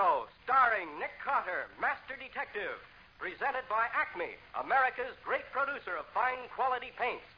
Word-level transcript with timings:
Show, 0.00 0.24
starring 0.48 0.88
Nick 0.96 1.12
Carter, 1.20 1.68
Master 1.76 2.16
Detective. 2.16 2.80
Presented 3.20 3.68
by 3.68 3.84
Acme, 3.92 4.32
America's 4.56 5.12
great 5.20 5.44
producer 5.52 5.92
of 5.92 6.08
fine 6.16 6.40
quality 6.56 6.88
paints. 6.96 7.28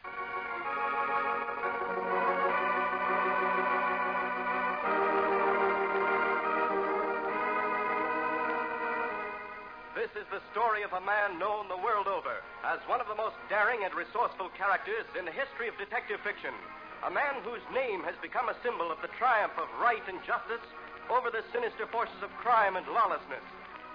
This 9.99 10.15
is 10.15 10.31
the 10.31 10.39
story 10.55 10.87
of 10.87 10.95
a 10.95 11.03
man 11.03 11.43
known 11.43 11.67
the 11.67 11.83
world 11.83 12.07
over 12.07 12.47
as 12.63 12.79
one 12.87 13.03
of 13.03 13.11
the 13.11 13.19
most 13.19 13.35
daring 13.51 13.83
and 13.83 13.91
resourceful 13.91 14.55
characters 14.55 15.11
in 15.19 15.27
the 15.27 15.35
history 15.35 15.67
of 15.67 15.75
detective 15.83 16.23
fiction. 16.23 16.55
A 17.03 17.11
man 17.11 17.43
whose 17.43 17.67
name 17.75 18.07
has 18.07 18.15
become 18.23 18.47
a 18.47 18.55
symbol 18.63 18.95
of 18.95 19.03
the 19.03 19.11
triumph 19.19 19.59
of 19.59 19.67
right 19.83 20.07
and 20.07 20.23
justice 20.23 20.63
over 21.11 21.31
the 21.31 21.43
sinister 21.53 21.87
forces 21.87 22.23
of 22.23 22.31
crime 22.39 22.77
and 22.77 22.87
lawlessness. 22.87 23.43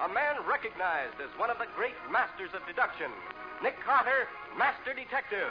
A 0.03 0.09
man 0.09 0.35
recognized 0.47 1.17
as 1.21 1.31
one 1.39 1.49
of 1.49 1.57
the 1.57 1.67
great 1.75 1.95
masters 2.11 2.51
of 2.53 2.65
deduction. 2.67 3.09
Nick 3.63 3.79
Carter, 3.81 4.27
Master 4.57 4.93
Detective. 4.93 5.49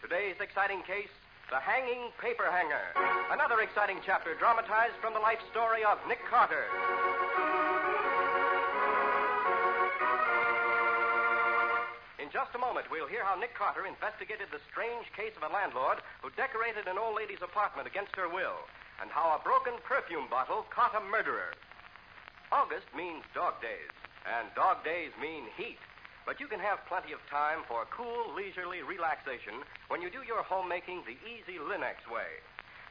Today's 0.00 0.40
exciting 0.40 0.80
case 0.82 1.12
The 1.50 1.60
Hanging 1.60 2.08
Paper 2.20 2.48
Hanger. 2.48 2.96
Another 3.30 3.60
exciting 3.60 3.98
chapter 4.04 4.34
dramatized 4.38 4.96
from 5.02 5.12
the 5.12 5.20
life 5.20 5.40
story 5.50 5.84
of 5.84 5.98
Nick 6.08 6.24
Carter. 6.30 6.64
Just 12.34 12.50
a 12.50 12.58
moment, 12.58 12.90
we'll 12.90 13.06
hear 13.06 13.22
how 13.22 13.38
Nick 13.38 13.54
Carter 13.54 13.86
investigated 13.86 14.50
the 14.50 14.58
strange 14.66 15.06
case 15.14 15.38
of 15.38 15.46
a 15.46 15.54
landlord 15.54 16.02
who 16.18 16.34
decorated 16.34 16.90
an 16.90 16.98
old 16.98 17.14
lady's 17.14 17.46
apartment 17.46 17.86
against 17.86 18.18
her 18.18 18.26
will, 18.26 18.58
and 18.98 19.06
how 19.06 19.38
a 19.38 19.44
broken 19.46 19.78
perfume 19.86 20.26
bottle 20.26 20.66
caught 20.74 20.98
a 20.98 21.06
murderer. 21.14 21.54
August 22.50 22.90
means 22.90 23.22
dog 23.38 23.62
days, 23.62 23.94
and 24.26 24.50
dog 24.58 24.82
days 24.82 25.14
mean 25.22 25.46
heat. 25.54 25.78
But 26.26 26.42
you 26.42 26.50
can 26.50 26.58
have 26.58 26.82
plenty 26.90 27.14
of 27.14 27.22
time 27.30 27.62
for 27.70 27.86
cool, 27.94 28.34
leisurely 28.34 28.82
relaxation 28.82 29.62
when 29.86 30.02
you 30.02 30.10
do 30.10 30.26
your 30.26 30.42
homemaking 30.42 31.06
the 31.06 31.14
easy 31.22 31.62
Linex 31.62 32.02
way. 32.10 32.42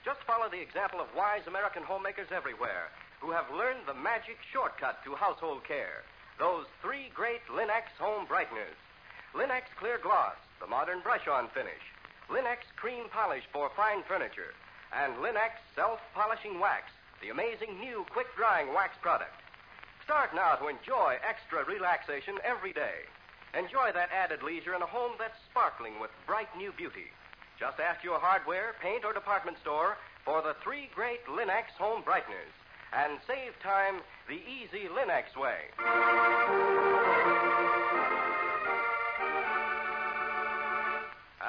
Just 0.07 0.23
follow 0.23 0.47
the 0.47 0.63
example 0.63 1.03
of 1.03 1.11
wise 1.11 1.43
American 1.51 1.83
homemakers 1.83 2.31
everywhere 2.31 2.95
who 3.19 3.35
have 3.35 3.51
learned 3.51 3.91
the 3.91 3.99
magic 3.99 4.39
shortcut 4.55 5.03
to 5.03 5.19
household 5.19 5.67
care. 5.67 6.07
Those 6.39 6.63
three 6.79 7.11
great 7.11 7.43
Linex 7.51 7.91
home 7.99 8.23
brighteners. 8.23 8.79
Linex 9.33 9.65
Clear 9.79 9.97
Gloss, 9.97 10.37
the 10.61 10.67
modern 10.67 11.01
brush-on 11.01 11.49
finish. 11.49 11.81
Linex 12.29 12.69
Cream 12.75 13.05
Polish 13.09 13.43
for 13.51 13.71
fine 13.75 14.03
furniture. 14.07 14.53
And 14.93 15.15
Linex 15.15 15.57
Self-Polishing 15.75 16.59
Wax, 16.59 16.91
the 17.19 17.29
amazing 17.29 17.79
new 17.79 18.05
quick-drying 18.11 18.73
wax 18.73 18.95
product. 19.01 19.33
Start 20.03 20.35
now 20.35 20.53
to 20.55 20.67
enjoy 20.67 21.17
extra 21.27 21.65
relaxation 21.65 22.37
every 22.43 22.73
day. 22.73 23.09
Enjoy 23.57 23.89
that 23.93 24.13
added 24.13 24.43
leisure 24.43 24.75
in 24.75 24.81
a 24.83 24.85
home 24.85 25.13
that's 25.17 25.37
sparkling 25.49 25.99
with 25.99 26.11
bright 26.27 26.49
new 26.55 26.71
beauty. 26.71 27.09
Just 27.59 27.79
ask 27.79 28.03
your 28.03 28.19
hardware, 28.19 28.75
paint, 28.81 29.03
or 29.03 29.13
department 29.13 29.57
store 29.61 29.97
for 30.25 30.41
the 30.41 30.55
three 30.63 30.89
great 30.93 31.25
Linex 31.25 31.73
home 31.77 32.03
brighteners 32.03 32.53
and 32.93 33.17
save 33.25 33.57
time 33.63 34.01
the 34.27 34.41
easy 34.45 34.87
Linex 34.93 35.35
way. 35.35 35.57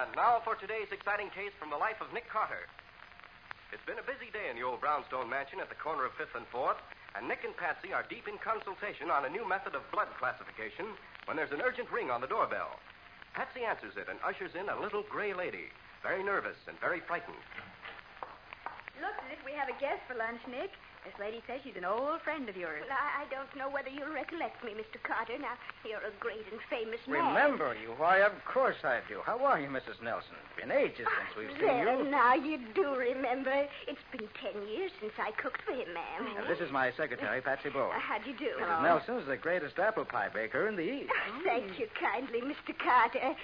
And 0.05 0.13
now 0.21 0.37
for 0.45 0.53
today's 0.53 0.93
exciting 0.93 1.33
case 1.33 1.57
from 1.57 1.73
the 1.73 1.81
life 1.81 1.97
of 2.05 2.13
Nick 2.13 2.29
Carter. 2.29 2.69
It's 3.73 3.89
been 3.89 3.97
a 3.97 4.05
busy 4.05 4.29
day 4.37 4.53
in 4.53 4.57
the 4.61 4.61
old 4.61 4.85
brownstone 4.85 5.33
mansion 5.33 5.65
at 5.65 5.73
the 5.73 5.81
corner 5.81 6.05
of 6.05 6.13
5th 6.21 6.37
and 6.37 6.45
4th, 6.53 6.77
and 7.17 7.25
Nick 7.25 7.41
and 7.41 7.57
Patsy 7.57 7.97
are 7.97 8.05
deep 8.05 8.29
in 8.29 8.37
consultation 8.37 9.09
on 9.09 9.25
a 9.25 9.33
new 9.33 9.49
method 9.49 9.73
of 9.73 9.81
blood 9.97 10.13
classification 10.21 10.93
when 11.25 11.41
there's 11.41 11.57
an 11.57 11.65
urgent 11.65 11.89
ring 11.89 12.13
on 12.13 12.21
the 12.21 12.29
doorbell. 12.29 12.77
Patsy 13.33 13.65
answers 13.65 13.97
it 13.97 14.13
and 14.13 14.21
ushers 14.21 14.53
in 14.53 14.69
a 14.69 14.77
little 14.77 15.09
gray 15.09 15.33
lady, 15.33 15.73
very 16.05 16.21
nervous 16.21 16.61
and 16.69 16.77
very 16.85 17.01
frightened. 17.01 17.41
Looks 19.01 19.25
as 19.25 19.33
if 19.33 19.41
we 19.41 19.57
have 19.57 19.73
a 19.73 19.81
guest 19.81 20.05
for 20.05 20.21
lunch, 20.21 20.45
Nick. 20.45 20.77
This 21.05 21.13
lady 21.21 21.43
says 21.47 21.61
she's 21.63 21.77
an 21.77 21.85
old 21.85 22.23
friend 22.25 22.49
of 22.49 22.57
yours. 22.57 22.81
Well, 22.89 22.97
I, 22.97 23.23
I 23.23 23.27
don't 23.29 23.53
know 23.61 23.69
whether 23.69 23.91
you'll 23.93 24.09
recollect 24.13 24.65
me, 24.65 24.73
Mr. 24.73 24.97
Carter. 25.05 25.37
Now, 25.39 25.53
you're 25.85 26.01
a 26.01 26.15
great 26.19 26.49
and 26.51 26.59
famous 26.73 27.01
man. 27.07 27.29
Remember 27.37 27.77
you? 27.77 27.93
Why, 28.01 28.25
of 28.25 28.33
course 28.49 28.81
I 28.83 29.01
do. 29.07 29.21
How 29.21 29.37
are 29.45 29.61
you, 29.61 29.69
Mrs. 29.69 30.01
Nelson? 30.03 30.33
It's 30.49 30.57
been 30.57 30.73
ages 30.73 31.05
since 31.05 31.31
we've 31.37 31.53
seen 31.61 31.69
There, 31.69 32.01
you. 32.01 32.09
now 32.11 32.33
you 32.35 32.57
do 32.75 32.97
remember. 32.97 33.69
It's 33.87 34.01
been 34.17 34.27
ten 34.41 34.57
years 34.67 34.91
since 35.01 35.13
I 35.21 35.31
cooked 35.37 35.61
for 35.69 35.73
him, 35.77 35.93
ma'am. 35.93 36.41
Uh, 36.41 36.49
this 36.49 36.61
is 36.65 36.73
my 36.73 36.91
secretary, 36.97 37.41
Patsy 37.45 37.69
Bowen. 37.69 37.93
Uh, 37.95 38.01
how 38.01 38.17
do 38.19 38.31
you 38.33 38.37
do? 38.37 38.57
Mrs. 38.57 38.83
Nelson's 38.83 39.27
the 39.29 39.37
greatest 39.37 39.79
apple 39.79 40.07
pie 40.07 40.33
baker 40.33 40.67
in 40.69 40.77
the 40.77 40.89
East. 40.89 41.13
Thank 41.45 41.79
you 41.79 41.87
kindly, 42.01 42.41
Mr. 42.41 42.73
Carter. 42.81 43.37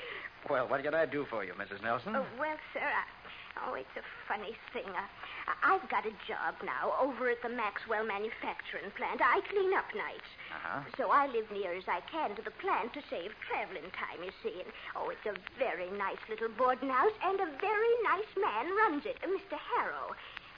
Well, 0.48 0.66
what 0.68 0.82
can 0.82 0.94
I 0.94 1.04
do 1.04 1.26
for 1.28 1.44
you, 1.44 1.52
Mrs. 1.60 1.82
Nelson? 1.82 2.16
Oh, 2.16 2.24
well, 2.38 2.56
sir, 2.72 2.80
I, 2.80 3.04
oh, 3.66 3.74
it's 3.74 3.96
a 3.96 4.04
funny 4.28 4.56
thing. 4.72 4.88
I, 4.92 5.06
I've 5.62 5.84
got 5.88 6.06
a 6.06 6.14
job 6.26 6.56
now 6.64 6.94
over 7.00 7.28
at 7.28 7.42
the 7.42 7.48
Maxwell 7.48 8.04
manufacturing 8.04 8.90
plant. 8.96 9.20
I 9.20 9.40
clean 9.50 9.72
up 9.74 9.88
nights. 9.94 10.30
Uh-huh. 10.52 10.80
So 10.96 11.10
I 11.10 11.26
live 11.26 11.50
near 11.50 11.74
as 11.74 11.88
I 11.88 12.00
can 12.10 12.36
to 12.36 12.42
the 12.42 12.54
plant 12.62 12.94
to 12.94 13.02
save 13.10 13.32
traveling 13.44 13.90
time, 13.92 14.22
you 14.22 14.32
see. 14.42 14.62
And, 14.62 14.70
oh, 14.96 15.10
it's 15.10 15.26
a 15.26 15.36
very 15.58 15.90
nice 15.96 16.20
little 16.28 16.50
boarding 16.54 16.90
house, 16.90 17.14
and 17.24 17.40
a 17.40 17.48
very 17.60 17.94
nice 18.04 18.32
man 18.38 18.70
runs 18.76 19.04
it, 19.06 19.18
uh, 19.22 19.28
Mr. 19.28 19.58
Harrow. 19.76 20.14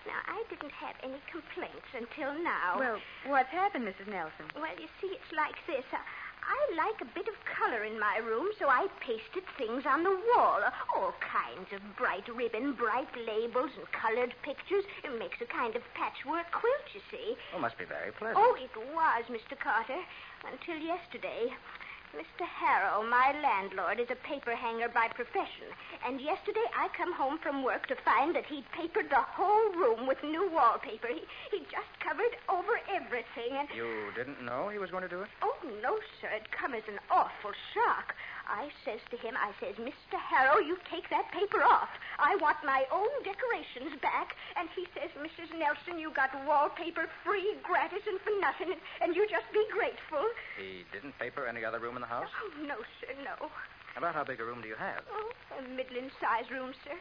Now, 0.07 0.19
I 0.27 0.43
didn't 0.51 0.75
have 0.75 0.99
any 1.03 1.23
complaints 1.31 1.87
until 1.95 2.35
now. 2.43 2.75
Well, 2.79 2.99
what's 3.27 3.55
happened, 3.55 3.87
Mrs. 3.87 4.11
Nelson? 4.11 4.51
Well, 4.59 4.75
you 4.75 4.91
see, 5.01 5.15
it's 5.15 5.31
like 5.31 5.55
this. 5.71 5.87
I, 5.95 6.03
I 6.43 6.75
like 6.75 7.01
a 7.01 7.15
bit 7.15 7.29
of 7.29 7.35
color 7.45 7.85
in 7.85 7.99
my 7.99 8.19
room, 8.19 8.49
so 8.59 8.69
I 8.69 8.89
pasted 9.01 9.45
things 9.57 9.85
on 9.87 10.03
the 10.03 10.11
wall. 10.35 10.61
All 10.97 11.15
kinds 11.21 11.71
of 11.73 11.81
bright 11.97 12.27
ribbon, 12.29 12.73
bright 12.73 13.09
labels, 13.17 13.71
and 13.77 13.87
colored 13.93 14.35
pictures. 14.43 14.85
It 15.05 15.19
makes 15.19 15.41
a 15.41 15.47
kind 15.47 15.77
of 15.77 15.83
patchwork 15.95 16.51
quilt, 16.51 16.87
you 16.95 17.01
see. 17.11 17.37
Oh, 17.55 17.61
must 17.61 17.79
be 17.79 17.85
very 17.85 18.13
pleasant. 18.13 18.39
Oh, 18.39 18.57
it 18.59 18.75
was, 18.95 19.25
Mr. 19.31 19.59
Carter, 19.59 20.01
until 20.51 20.77
yesterday. 20.77 21.53
Mr. 22.13 22.45
Harrow, 22.45 23.03
my 23.09 23.33
landlord, 23.41 23.99
is 23.99 24.11
a 24.11 24.17
paper 24.17 24.55
hanger 24.55 24.89
by 24.89 25.09
profession. 25.09 25.73
And 26.05 26.21
yesterday 26.21 26.65
I 26.77 26.89
come 26.97 27.13
home 27.13 27.39
from 27.39 27.65
work 27.65 27.87
to 27.87 27.97
find 28.05 28.37
that 28.37 28.45
he'd 28.45 28.71
papered 28.73 29.09
the 29.09 29.25
whole 29.25 29.73
room 29.73 30.07
with 30.07 30.23
new 30.23 30.51
wallpaper. 30.53 31.09
He, 31.09 31.25
he 31.51 31.65
just 31.73 31.89
covered 32.01 32.37
over 32.51 32.81
everything 32.93 33.57
and... 33.57 33.69
You 33.75 34.13
didn't 34.15 34.45
know 34.45 34.69
he 34.69 34.79
was 34.79 34.91
going 34.91 35.05
to 35.05 35.09
do 35.09 35.23
it? 35.23 35.29
Oh, 35.41 35.57
no, 35.83 35.97
sir. 36.21 36.29
It 36.37 36.53
come 36.53 36.75
as 36.75 36.85
an 36.87 37.01
awful 37.11 37.53
shock. 37.73 38.15
I 38.49 38.69
says 38.85 39.01
to 39.11 39.17
him, 39.17 39.35
I 39.39 39.53
says, 39.61 39.77
Mr. 39.77 40.19
Harrow, 40.19 40.59
you 40.59 40.77
take 40.91 41.09
that 41.11 41.31
paper 41.33 41.63
off. 41.63 41.89
I 42.19 42.37
want 42.37 42.59
my 42.65 42.85
own 42.93 43.11
decorations 43.25 43.99
back. 44.01 44.37
And 44.57 44.69
he 44.75 44.87
says, 44.95 45.11
Mrs. 45.19 45.57
Nelson, 45.59 45.99
you 45.99 46.11
got 46.13 46.31
wallpaper 46.47 47.09
free, 47.25 47.55
gratis, 47.63 48.03
and 48.07 48.21
for 48.21 48.35
nothing, 48.41 48.75
and, 49.01 49.15
you 49.17 49.29
just 49.29 49.47
be 49.53 49.65
grateful. 49.71 50.25
He 50.57 50.85
didn't 50.93 51.19
paper 51.19 51.47
any 51.47 51.65
other 51.65 51.79
room 51.79 51.97
in 51.97 52.03
the 52.03 52.09
house? 52.09 52.29
Oh, 52.43 52.67
no, 52.67 52.77
sir, 53.01 53.13
no. 53.25 53.51
About 53.97 54.15
how 54.15 54.25
big 54.25 54.41
a 54.41 54.45
room 54.45 54.63
do 54.63 54.69
you 54.69 54.77
have? 54.77 55.05
Oh, 55.13 55.33
a 55.59 55.63
middling-sized 55.69 56.51
room, 56.51 56.73
sir. 56.85 56.97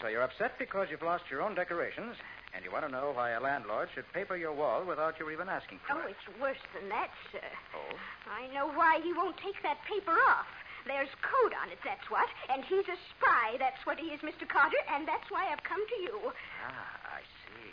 So 0.00 0.08
you're 0.08 0.22
upset 0.22 0.58
because 0.58 0.88
you've 0.90 1.02
lost 1.02 1.24
your 1.30 1.42
own 1.42 1.54
decorations, 1.54 2.16
and 2.54 2.64
you 2.64 2.70
want 2.70 2.84
to 2.84 2.92
know 2.92 3.12
why 3.14 3.30
a 3.32 3.40
landlord 3.40 3.88
should 3.94 4.04
paper 4.12 4.36
your 4.36 4.52
wall 4.52 4.84
without 4.84 5.18
your 5.18 5.32
even 5.32 5.48
asking 5.48 5.80
for 5.86 5.96
Oh, 5.96 5.98
it. 6.00 6.04
Oh, 6.04 6.12
it's 6.12 6.40
worse 6.40 6.62
than 6.78 6.88
that, 6.90 7.08
sir. 7.32 7.44
Oh? 7.74 7.96
I 8.28 8.52
know 8.52 8.68
why 8.72 9.00
he 9.02 9.12
won't 9.12 9.36
take 9.38 9.60
that 9.62 9.78
paper 9.88 10.12
off. 10.28 10.46
There's 10.86 11.08
code 11.22 11.54
on 11.62 11.70
it, 11.70 11.78
that's 11.84 12.10
what. 12.10 12.28
And 12.50 12.64
he's 12.64 12.84
a 12.90 12.98
spy, 13.14 13.56
that's 13.58 13.80
what 13.86 13.98
he 13.98 14.10
is, 14.10 14.20
Mr. 14.20 14.48
Carter, 14.48 14.76
and 14.92 15.06
that's 15.06 15.30
why 15.30 15.46
I've 15.50 15.62
come 15.62 15.80
to 15.80 15.98
you. 16.02 16.18
Ah, 16.66 17.16
I 17.16 17.20
see. 17.46 17.70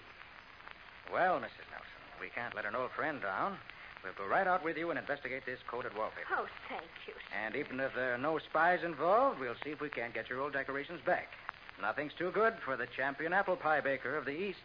Well, 1.11 1.39
Mrs. 1.41 1.65
Nelson, 1.73 1.99
we 2.21 2.29
can't 2.29 2.53
let 2.55 2.65
an 2.65 2.75
old 2.75 2.91
friend 2.91 3.19
down. 3.21 3.57
We'll 4.03 4.13
go 4.13 4.27
right 4.31 4.47
out 4.47 4.63
with 4.63 4.77
you 4.77 4.91
and 4.91 4.99
investigate 4.99 5.43
this 5.45 5.59
coated 5.67 5.91
wallpaper. 5.97 6.29
Oh, 6.37 6.45
thank 6.69 6.87
you. 7.07 7.13
Sir. 7.17 7.35
And 7.35 7.55
even 7.55 7.79
if 7.81 7.93
there 7.95 8.13
are 8.13 8.17
no 8.17 8.37
spies 8.39 8.79
involved, 8.85 9.39
we'll 9.41 9.57
see 9.63 9.71
if 9.71 9.81
we 9.81 9.89
can't 9.89 10.13
get 10.13 10.29
your 10.29 10.39
old 10.39 10.53
decorations 10.53 11.01
back. 11.05 11.27
Nothing's 11.81 12.13
too 12.17 12.31
good 12.31 12.53
for 12.63 12.75
the 12.75 12.87
champion 12.95 13.33
apple 13.33 13.55
pie 13.55 13.79
baker 13.79 14.15
of 14.17 14.25
the 14.25 14.31
East. 14.31 14.59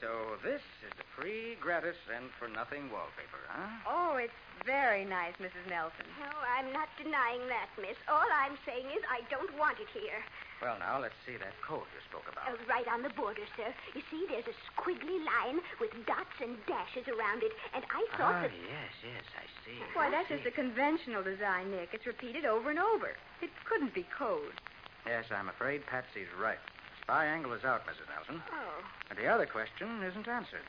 So 0.00 0.38
this 0.42 0.62
is 0.82 0.92
the 0.96 1.04
free, 1.14 1.56
gratis, 1.60 1.96
and 2.16 2.30
for 2.38 2.48
nothing 2.48 2.90
wallpaper, 2.90 3.44
huh? 3.48 3.68
Oh, 3.86 4.16
it's 4.16 4.32
very 4.64 5.04
nice, 5.04 5.34
Mrs. 5.40 5.68
Nelson. 5.68 6.06
Oh, 6.24 6.42
I'm 6.56 6.72
not 6.72 6.88
denying 6.96 7.46
that, 7.48 7.68
miss. 7.80 7.96
All 8.08 8.26
I'm 8.32 8.56
saying 8.64 8.86
is 8.96 9.02
I 9.10 9.20
don't 9.30 9.56
want 9.58 9.78
it 9.78 9.88
here. 9.92 10.24
Well, 10.62 10.76
now 10.80 10.98
let's 11.00 11.14
see 11.26 11.36
that 11.36 11.54
coat 11.62 11.86
you 11.94 12.00
spoke 12.08 12.17
about. 12.17 12.17
Uh, 12.48 12.56
right 12.64 12.88
on 12.88 13.02
the 13.02 13.10
border, 13.10 13.44
sir. 13.56 13.68
You 13.94 14.00
see, 14.10 14.24
there's 14.28 14.48
a 14.48 14.56
squiggly 14.64 15.20
line 15.20 15.60
with 15.80 15.92
dots 16.06 16.32
and 16.40 16.56
dashes 16.64 17.04
around 17.08 17.42
it, 17.42 17.52
and 17.74 17.84
I 17.92 18.06
thought 18.16 18.40
ah, 18.40 18.42
that. 18.42 18.52
yes, 18.64 18.92
yes, 19.04 19.24
I 19.36 19.44
see. 19.64 19.76
Why, 19.92 20.08
I 20.08 20.10
that's 20.10 20.28
just 20.28 20.46
a 20.46 20.50
conventional 20.50 21.22
design, 21.22 21.70
Nick. 21.70 21.90
It's 21.92 22.06
repeated 22.06 22.46
over 22.46 22.70
and 22.70 22.78
over. 22.78 23.12
It 23.42 23.50
couldn't 23.68 23.92
be 23.92 24.06
code. 24.16 24.56
Yes, 25.04 25.26
I'm 25.30 25.48
afraid 25.48 25.84
Patsy's 25.84 26.32
right. 26.40 26.58
Spy 27.02 27.26
angle 27.26 27.52
is 27.52 27.64
out, 27.64 27.84
Mrs. 27.86 28.08
Nelson. 28.08 28.42
Oh. 28.48 28.84
And 29.10 29.18
the 29.18 29.26
other 29.26 29.46
question 29.46 30.02
isn't 30.02 30.28
answered. 30.28 30.64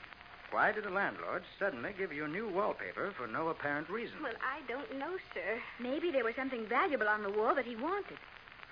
Why 0.52 0.72
did 0.72 0.84
the 0.84 0.90
landlord 0.90 1.44
suddenly 1.60 1.94
give 1.98 2.12
you 2.12 2.28
new 2.28 2.50
wallpaper 2.50 3.14
for 3.16 3.28
no 3.28 3.50
apparent 3.50 3.88
reason? 3.90 4.18
Well, 4.24 4.34
I 4.44 4.68
don't 4.68 4.98
know, 4.98 5.16
sir. 5.34 5.62
Maybe 5.80 6.12
there 6.12 6.24
was 6.24 6.36
something 6.36 6.66
valuable 6.66 7.08
on 7.08 7.24
the 7.24 7.31
wall 7.31 7.56
that 7.56 7.66
he 7.66 7.76
wanted. 7.76 8.18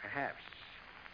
Perhaps. 0.02 0.42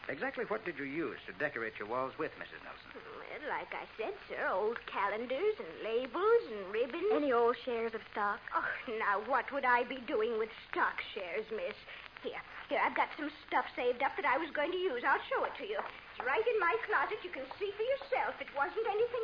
Exactly 0.10 0.44
what 0.52 0.66
did 0.68 0.78
you 0.78 0.84
use 0.84 1.18
to 1.28 1.34
decorate 1.40 1.80
your 1.80 1.88
walls 1.88 2.12
with, 2.20 2.32
Mrs. 2.36 2.60
Nelson? 2.68 2.92
Well, 2.92 3.40
like 3.48 3.72
I 3.72 3.88
said, 3.96 4.12
sir, 4.28 4.44
old 4.52 4.76
calendars 4.84 5.56
and 5.56 5.72
labels 5.80 6.44
and 6.52 6.64
ribbons. 6.76 7.08
Any 7.16 7.32
old 7.32 7.56
shares 7.64 7.96
of 7.96 8.04
stock? 8.12 8.40
Oh, 8.52 8.68
now 9.00 9.24
what 9.32 9.48
would 9.56 9.64
I 9.64 9.88
be 9.88 10.04
doing 10.04 10.36
with 10.38 10.52
stock 10.68 11.00
shares, 11.16 11.48
miss? 11.56 11.76
Here, 12.20 12.40
here, 12.68 12.80
I've 12.84 12.96
got 12.96 13.12
some 13.16 13.32
stuff 13.48 13.68
saved 13.76 14.04
up 14.04 14.16
that 14.20 14.28
I 14.28 14.36
was 14.40 14.52
going 14.52 14.72
to 14.72 14.80
use. 14.80 15.04
I'll 15.08 15.24
show 15.32 15.44
it 15.48 15.56
to 15.60 15.68
you. 15.68 15.80
It's 15.80 16.24
right 16.24 16.44
in 16.44 16.58
my 16.60 16.76
closet. 16.88 17.20
You 17.24 17.32
can 17.32 17.48
see 17.60 17.72
for 17.72 17.84
yourself. 17.84 18.36
It 18.44 18.52
wasn't 18.56 18.88
anything. 18.88 19.24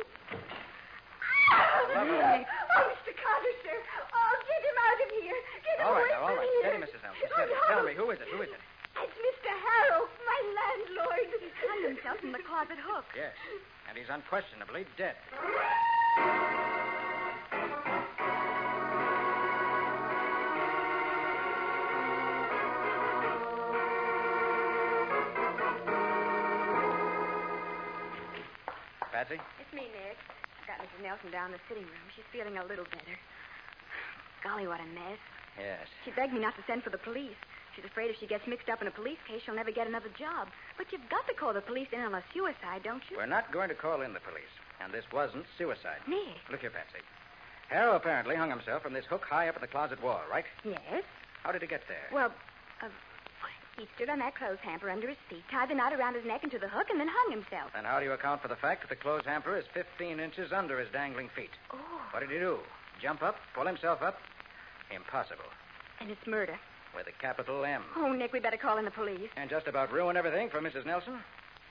Lovely. 1.92 2.44
Oh, 2.44 2.84
Mr. 2.88 3.12
Carter, 3.20 3.54
sir. 3.64 3.76
Oh, 4.16 4.32
get 4.48 4.60
him 4.64 4.78
out 4.80 5.00
of 5.00 5.08
here. 5.16 5.38
Get 5.64 5.74
him 5.80 5.84
All 5.84 5.96
right, 5.96 6.08
away 6.08 6.12
now, 6.12 6.20
all 6.24 6.32
from 6.32 6.44
right. 6.44 6.52
here. 6.60 6.72
Steady, 6.72 6.80
Mrs. 6.88 7.00
Nelson. 7.04 7.28
Oh, 7.36 7.44
no. 7.44 7.60
Tell 7.68 7.84
me, 7.84 7.92
who 7.96 8.06
is 8.12 8.20
it? 8.20 8.28
Who 8.32 8.40
is 8.44 8.52
it? 8.52 8.62
It's 9.00 9.16
Mr. 9.16 9.48
Harrow, 9.48 10.04
my 10.12 10.19
landlord. 10.42 11.28
He 11.40 11.50
Hung 11.60 11.82
himself 11.94 12.18
from 12.20 12.32
the 12.32 12.42
closet 12.46 12.78
hook. 12.80 13.04
Yes. 13.14 13.34
And 13.88 13.98
he's 13.98 14.08
unquestionably 14.08 14.86
dead. 14.96 15.16
Patsy? 29.12 29.36
It's 29.60 29.72
me, 29.74 29.84
Nick. 29.92 30.16
I've 30.62 30.66
got 30.66 30.78
Mrs. 30.80 31.02
Nelson 31.02 31.30
down 31.30 31.46
in 31.46 31.52
the 31.52 31.62
sitting 31.68 31.84
room. 31.84 32.06
She's 32.16 32.24
feeling 32.32 32.56
a 32.56 32.64
little 32.64 32.86
better. 32.88 33.18
Golly, 34.42 34.66
what 34.66 34.80
a 34.80 34.88
mess. 34.94 35.20
Yes. 35.58 35.88
She 36.04 36.10
begged 36.12 36.32
me 36.32 36.40
not 36.40 36.56
to 36.56 36.62
send 36.66 36.82
for 36.82 36.90
the 36.90 36.98
police. 36.98 37.36
She's 37.74 37.84
afraid 37.84 38.10
if 38.10 38.16
she 38.18 38.26
gets 38.26 38.46
mixed 38.46 38.68
up 38.68 38.82
in 38.82 38.88
a 38.88 38.90
police 38.90 39.18
case, 39.28 39.40
she'll 39.44 39.54
never 39.54 39.70
get 39.70 39.86
another 39.86 40.10
job. 40.18 40.48
But 40.76 40.92
you've 40.92 41.08
got 41.08 41.26
to 41.28 41.34
call 41.34 41.52
the 41.52 41.60
police 41.60 41.88
in 41.92 42.00
on 42.00 42.14
a 42.14 42.22
suicide, 42.34 42.82
don't 42.82 43.02
you? 43.10 43.16
We're 43.16 43.26
not 43.26 43.52
going 43.52 43.68
to 43.68 43.74
call 43.74 44.02
in 44.02 44.12
the 44.12 44.20
police. 44.20 44.52
And 44.82 44.92
this 44.92 45.04
wasn't 45.12 45.44
suicide. 45.56 46.00
Nick. 46.08 46.40
Look 46.50 46.60
here, 46.60 46.70
Patsy. 46.70 47.04
Harrow 47.68 47.94
apparently 47.94 48.34
hung 48.34 48.50
himself 48.50 48.82
from 48.82 48.92
this 48.92 49.04
hook 49.06 49.24
high 49.28 49.48
up 49.48 49.54
in 49.56 49.60
the 49.60 49.68
closet 49.68 50.02
wall, 50.02 50.20
right? 50.30 50.44
Yes. 50.64 51.04
How 51.44 51.52
did 51.52 51.62
he 51.62 51.68
get 51.68 51.82
there? 51.86 52.08
Well, 52.12 52.32
uh, 52.82 52.88
he 53.78 53.86
stood 53.94 54.10
on 54.10 54.18
that 54.18 54.34
clothes 54.34 54.58
hamper 54.62 54.90
under 54.90 55.08
his 55.08 55.16
feet, 55.28 55.44
tied 55.50 55.70
the 55.70 55.74
knot 55.74 55.92
around 55.92 56.14
his 56.14 56.24
neck 56.24 56.42
into 56.42 56.58
the 56.58 56.68
hook, 56.68 56.88
and 56.90 56.98
then 56.98 57.08
hung 57.08 57.30
himself. 57.30 57.70
And 57.74 57.86
how 57.86 57.98
do 58.00 58.04
you 58.04 58.12
account 58.12 58.42
for 58.42 58.48
the 58.48 58.56
fact 58.56 58.82
that 58.82 58.90
the 58.90 59.00
clothes 59.00 59.24
hamper 59.24 59.56
is 59.56 59.64
15 59.72 60.18
inches 60.18 60.52
under 60.52 60.78
his 60.78 60.90
dangling 60.92 61.30
feet? 61.34 61.50
Oh. 61.72 61.78
What 62.10 62.20
did 62.20 62.30
he 62.30 62.38
do? 62.38 62.58
Jump 63.00 63.22
up? 63.22 63.36
Pull 63.54 63.66
himself 63.66 64.02
up? 64.02 64.18
Impossible. 64.94 65.48
And 66.00 66.10
it's 66.10 66.26
murder. 66.26 66.58
With 66.94 67.06
a 67.06 67.22
capital 67.22 67.64
M. 67.64 67.82
Oh, 67.96 68.12
Nick, 68.12 68.32
we 68.32 68.40
better 68.40 68.56
call 68.56 68.78
in 68.78 68.84
the 68.84 68.90
police. 68.90 69.30
And 69.36 69.48
just 69.48 69.66
about 69.66 69.92
ruin 69.92 70.16
everything 70.16 70.50
for 70.50 70.60
Mrs. 70.60 70.84
Nelson? 70.84 71.20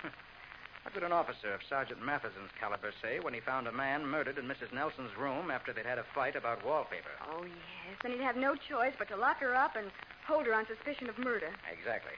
what 0.84 0.94
would 0.94 1.04
an 1.04 1.12
officer 1.12 1.54
of 1.54 1.62
Sergeant 1.68 2.02
Matheson's 2.02 2.52
caliber 2.60 2.92
say 3.02 3.20
when 3.20 3.34
he 3.34 3.40
found 3.40 3.68
a 3.68 3.72
man 3.72 4.06
murdered 4.06 4.38
in 4.38 4.46
Mrs. 4.46 4.74
Nelson's 4.74 5.16
room 5.18 5.52
after 5.52 5.74
they'd 5.74 5.86
had 5.86 6.00
a 6.00 6.06
fight 6.16 6.36
about 6.36 6.66
wallpaper? 6.66 7.12
Oh, 7.30 7.44
yes. 7.44 7.98
And 8.04 8.14
he'd 8.14 8.22
have 8.22 8.38
no 8.38 8.56
choice 8.56 8.94
but 8.98 9.10
to 9.10 9.18
lock 9.18 9.40
her 9.40 9.56
up 9.56 9.76
and 9.76 9.92
hold 10.26 10.46
her 10.46 10.54
on 10.54 10.66
suspicion 10.68 11.10
of 11.10 11.18
murder. 11.18 11.50
Exactly. 11.72 12.16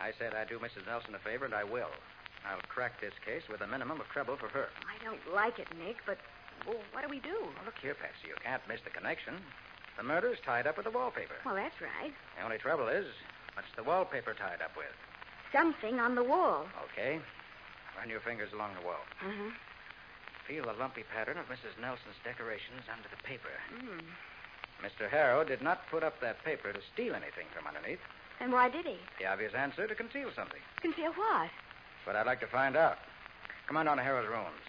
I 0.00 0.12
said 0.18 0.34
I'd 0.34 0.48
do 0.48 0.58
Mrs. 0.58 0.86
Nelson 0.86 1.14
a 1.14 1.18
favor, 1.18 1.44
and 1.44 1.54
I 1.54 1.64
will. 1.64 1.90
I'll 2.48 2.62
crack 2.68 3.00
this 3.00 3.14
case 3.24 3.42
with 3.48 3.60
a 3.60 3.66
minimum 3.66 4.00
of 4.00 4.08
trouble 4.08 4.36
for 4.36 4.48
her. 4.48 4.68
I 4.82 5.02
don't 5.04 5.20
like 5.32 5.58
it, 5.58 5.68
Nick, 5.78 5.98
but 6.06 6.18
well, 6.66 6.78
what 6.92 7.02
do 7.02 7.08
we 7.08 7.20
do? 7.20 7.38
Well, 7.38 7.66
look 7.66 7.78
here, 7.80 7.94
Patsy. 7.94 8.28
You 8.28 8.34
can't 8.42 8.62
miss 8.68 8.80
the 8.84 8.90
connection. 8.90 9.34
The 9.96 10.02
murder's 10.02 10.38
tied 10.44 10.66
up 10.66 10.76
with 10.76 10.84
the 10.84 10.90
wallpaper. 10.90 11.34
Well, 11.44 11.54
that's 11.54 11.80
right. 11.80 12.12
The 12.36 12.44
only 12.44 12.58
trouble 12.58 12.88
is, 12.88 13.06
what's 13.54 13.68
the 13.76 13.82
wallpaper 13.82 14.34
tied 14.34 14.62
up 14.62 14.76
with? 14.76 14.92
Something 15.52 16.00
on 16.00 16.14
the 16.14 16.24
wall. 16.24 16.66
Okay. 16.90 17.20
Run 17.98 18.08
your 18.08 18.20
fingers 18.20 18.52
along 18.52 18.72
the 18.80 18.86
wall. 18.86 19.04
Uh-huh. 19.20 19.50
Feel 20.48 20.64
the 20.64 20.72
lumpy 20.72 21.04
pattern 21.14 21.36
of 21.38 21.46
Mrs. 21.46 21.78
Nelson's 21.80 22.18
decorations 22.24 22.82
under 22.90 23.08
the 23.08 23.22
paper. 23.22 23.52
Mm. 23.78 24.02
Mr. 24.82 25.08
Harrow 25.08 25.44
did 25.44 25.62
not 25.62 25.86
put 25.90 26.02
up 26.02 26.20
that 26.20 26.42
paper 26.44 26.72
to 26.72 26.80
steal 26.92 27.14
anything 27.14 27.46
from 27.54 27.66
underneath. 27.66 28.00
And 28.40 28.52
why 28.52 28.68
did 28.68 28.86
he? 28.86 28.96
The 29.20 29.26
obvious 29.26 29.54
answer 29.54 29.86
to 29.86 29.94
conceal 29.94 30.30
something. 30.34 30.58
Conceal 30.80 31.12
what? 31.12 31.50
But 32.04 32.16
I'd 32.16 32.26
like 32.26 32.40
to 32.40 32.48
find 32.48 32.76
out. 32.76 32.98
Come 33.68 33.76
on 33.76 33.86
down 33.86 33.98
to 33.98 34.02
Harrow's 34.02 34.26
rooms. 34.26 34.66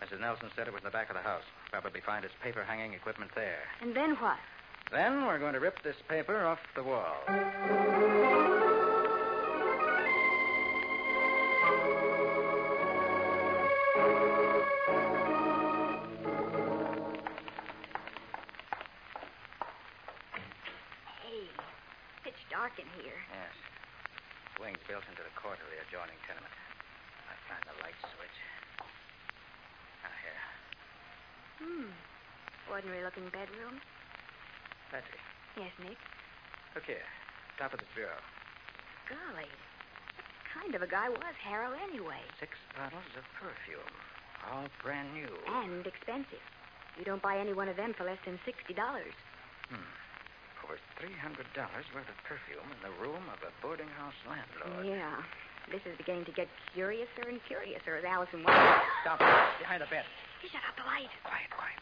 Mrs. 0.00 0.20
Nelson 0.20 0.48
said 0.56 0.66
it 0.66 0.72
was 0.72 0.80
in 0.80 0.86
the 0.88 0.90
back 0.90 1.10
of 1.10 1.16
the 1.16 1.22
house. 1.22 1.44
Probably 1.70 2.00
find 2.00 2.24
his 2.24 2.32
paper 2.42 2.64
hanging 2.64 2.94
equipment 2.94 3.32
there. 3.34 3.60
And 3.82 3.94
then 3.94 4.16
what? 4.16 4.38
Then 4.90 5.24
we're 5.24 5.38
going 5.38 5.54
to 5.54 5.60
rip 5.60 5.80
this 5.84 5.94
paper 6.08 6.44
off 6.44 6.58
the 6.74 6.82
wall. 6.82 7.14
Hey, 7.28 7.38
pitch 22.24 22.34
dark 22.50 22.72
in 22.78 22.86
here. 23.00 23.14
Yes. 23.30 23.54
Wings 24.60 24.78
built 24.88 25.04
into 25.08 25.22
the 25.22 25.30
court 25.40 25.58
of 25.62 25.70
the 25.70 25.78
adjoining 25.86 26.18
tenement. 26.26 26.50
I 27.30 27.38
find 27.46 27.62
the 27.62 27.78
light 27.86 27.94
switch. 28.02 28.38
Ah, 30.02 30.10
here. 30.18 30.42
Hmm. 31.62 31.86
Ordinary 32.72 33.04
looking 33.04 33.30
bedroom. 33.30 33.78
Patsy, 34.90 35.18
Yes, 35.56 35.70
Nick. 35.78 35.98
look 36.74 36.84
here. 36.84 37.06
Top 37.58 37.72
of 37.72 37.78
the 37.80 37.86
bureau. 37.94 38.18
Golly. 39.08 39.46
What 39.46 40.62
kind 40.62 40.74
of 40.74 40.82
a 40.82 40.86
guy 40.90 41.08
was 41.08 41.34
Harrow 41.42 41.72
anyway? 41.88 42.22
Six 42.38 42.52
bottles 42.76 43.06
of 43.16 43.24
perfume. 43.38 43.86
All 44.50 44.66
brand 44.82 45.12
new. 45.14 45.28
And 45.46 45.86
expensive. 45.86 46.42
You 46.98 47.04
don't 47.04 47.22
buy 47.22 47.38
any 47.38 47.52
one 47.52 47.68
of 47.68 47.76
them 47.76 47.94
for 47.96 48.04
less 48.04 48.18
than 48.24 48.38
$60. 48.46 48.74
Hmm. 48.74 49.76
Over 50.64 50.76
$300 50.98 51.46
worth 51.94 52.08
of 52.08 52.18
perfume 52.26 52.66
in 52.74 52.80
the 52.82 52.94
room 53.02 53.22
of 53.30 53.38
a 53.46 53.52
boarding 53.62 53.88
house 53.98 54.16
landlord. 54.26 54.86
Yeah. 54.86 55.22
This 55.70 55.82
is 55.86 55.96
beginning 55.98 56.24
to 56.24 56.32
get 56.32 56.48
curiouser 56.74 57.28
and 57.28 57.38
curiouser 57.46 57.94
as 57.96 58.04
Allison 58.04 58.42
was. 58.42 58.82
Stop. 59.02 59.18
Behind 59.60 59.82
the 59.82 59.86
bed. 59.86 60.04
He 60.42 60.48
shut 60.48 60.62
up 60.66 60.74
the 60.74 60.82
light. 60.88 61.10
Quiet, 61.22 61.50
quiet. 61.54 61.78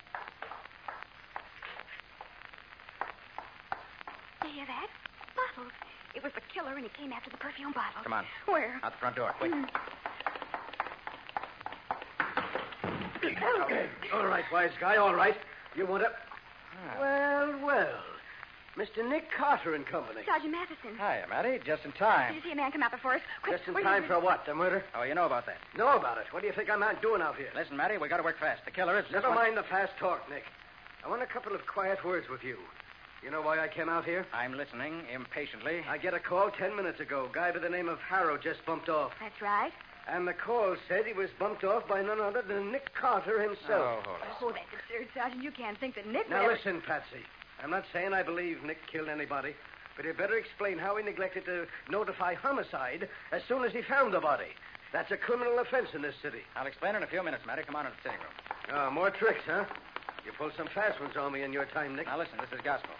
You 4.44 4.50
hear 4.54 4.57
that? 4.68 4.88
Bottles. 5.34 5.72
It 6.14 6.22
was 6.22 6.32
the 6.34 6.42
killer, 6.52 6.74
and 6.74 6.84
he 6.84 6.90
came 6.96 7.12
after 7.12 7.30
the 7.30 7.36
perfume 7.36 7.72
bottles. 7.72 8.04
Come 8.04 8.12
on. 8.12 8.24
Where? 8.46 8.80
Out 8.82 8.92
the 8.92 8.98
front 8.98 9.16
door. 9.16 9.34
Quick. 9.38 9.52
All 14.14 14.26
right, 14.26 14.44
wise 14.52 14.70
guy, 14.80 14.96
all 14.96 15.14
right. 15.14 15.36
You 15.76 15.86
want 15.86 16.02
to. 16.02 16.10
Ah. 16.10 17.00
Well, 17.00 17.66
well. 17.66 17.94
Mr. 18.76 19.06
Nick 19.08 19.24
Carter 19.36 19.74
and 19.74 19.84
Company. 19.84 20.20
Sergeant 20.24 20.52
Matheson. 20.52 20.94
Hiya, 20.96 21.26
Matty. 21.28 21.58
Just 21.66 21.84
in 21.84 21.90
time. 21.92 22.32
Did 22.32 22.44
you 22.44 22.50
see 22.50 22.52
a 22.52 22.56
man 22.56 22.70
come 22.70 22.82
out 22.82 22.92
before 22.92 23.14
us? 23.14 23.20
Quick, 23.42 23.56
Just 23.58 23.68
in 23.68 23.82
time 23.82 24.04
for 24.06 24.20
what? 24.20 24.46
The 24.46 24.54
murder? 24.54 24.84
Oh, 24.94 25.02
you 25.02 25.14
know 25.16 25.26
about 25.26 25.46
that. 25.46 25.58
Know 25.76 25.96
about 25.96 26.18
it. 26.18 26.26
What 26.30 26.42
do 26.42 26.46
you 26.46 26.52
think 26.52 26.70
I'm 26.70 26.82
out 26.82 27.02
doing 27.02 27.20
out 27.20 27.34
here? 27.36 27.48
Listen, 27.56 27.76
Matty, 27.76 27.98
we 27.98 28.08
got 28.08 28.18
to 28.18 28.22
work 28.22 28.38
fast. 28.38 28.64
The 28.64 28.70
killer 28.70 28.96
is. 28.98 29.04
Never 29.10 29.34
mind 29.34 29.56
the 29.56 29.64
fast 29.64 29.92
talk, 29.98 30.30
Nick. 30.30 30.44
I 31.04 31.08
want 31.08 31.22
a 31.22 31.26
couple 31.26 31.54
of 31.56 31.66
quiet 31.66 32.04
words 32.04 32.28
with 32.30 32.44
you. 32.44 32.56
You 33.22 33.30
know 33.30 33.42
why 33.42 33.58
I 33.58 33.68
came 33.68 33.88
out 33.88 34.04
here? 34.04 34.26
I'm 34.32 34.56
listening 34.56 35.02
impatiently. 35.12 35.82
I 35.88 35.98
get 35.98 36.14
a 36.14 36.20
call 36.20 36.50
ten 36.50 36.74
minutes 36.76 37.00
ago. 37.00 37.28
Guy 37.32 37.50
by 37.50 37.58
the 37.58 37.68
name 37.68 37.88
of 37.88 37.98
Harrow 38.00 38.38
just 38.38 38.64
bumped 38.64 38.88
off. 38.88 39.12
That's 39.20 39.42
right. 39.42 39.72
And 40.08 40.26
the 40.26 40.32
call 40.32 40.76
said 40.88 41.04
he 41.04 41.12
was 41.12 41.28
bumped 41.38 41.64
off 41.64 41.86
by 41.86 42.00
none 42.00 42.20
other 42.20 42.40
than 42.42 42.72
Nick 42.72 42.94
Carter 42.94 43.42
himself. 43.42 43.60
Oh, 43.70 44.00
hold 44.04 44.16
on. 44.16 44.28
Oh, 44.40 44.52
that's 44.52 44.64
absurd, 44.72 45.08
Sergeant. 45.14 45.42
You 45.42 45.50
can't 45.50 45.78
think 45.78 45.96
that 45.96 46.06
Nick 46.06 46.30
Now 46.30 46.38
would 46.38 46.44
ever- 46.44 46.52
listen, 46.54 46.80
Patsy. 46.80 47.24
I'm 47.62 47.70
not 47.70 47.84
saying 47.92 48.14
I 48.14 48.22
believe 48.22 48.62
Nick 48.62 48.86
killed 48.86 49.08
anybody, 49.08 49.54
but 49.96 50.06
you 50.06 50.14
better 50.14 50.38
explain 50.38 50.78
how 50.78 50.96
he 50.96 51.02
neglected 51.04 51.44
to 51.46 51.66
notify 51.90 52.34
homicide 52.34 53.08
as 53.32 53.42
soon 53.48 53.64
as 53.64 53.72
he 53.72 53.82
found 53.82 54.14
the 54.14 54.20
body. 54.20 54.54
That's 54.92 55.10
a 55.10 55.16
criminal 55.18 55.58
offense 55.58 55.88
in 55.92 56.00
this 56.00 56.14
city. 56.22 56.40
I'll 56.56 56.66
explain 56.66 56.94
in 56.94 57.02
a 57.02 57.06
few 57.06 57.22
minutes, 57.22 57.44
Matty. 57.44 57.64
Come 57.64 57.76
on 57.76 57.84
to 57.84 57.90
the 57.90 57.96
sitting 58.02 58.18
room. 58.20 58.78
Oh, 58.78 58.90
more 58.90 59.10
tricks, 59.10 59.42
huh? 59.44 59.64
You 60.24 60.32
pulled 60.32 60.52
some 60.56 60.68
fast 60.68 61.00
ones 61.00 61.16
on 61.16 61.32
me 61.32 61.42
in 61.42 61.52
your 61.52 61.66
time, 61.66 61.96
Nick. 61.96 62.06
Now, 62.06 62.16
listen, 62.16 62.38
this 62.40 62.52
is 62.52 62.64
gospel. 62.64 62.94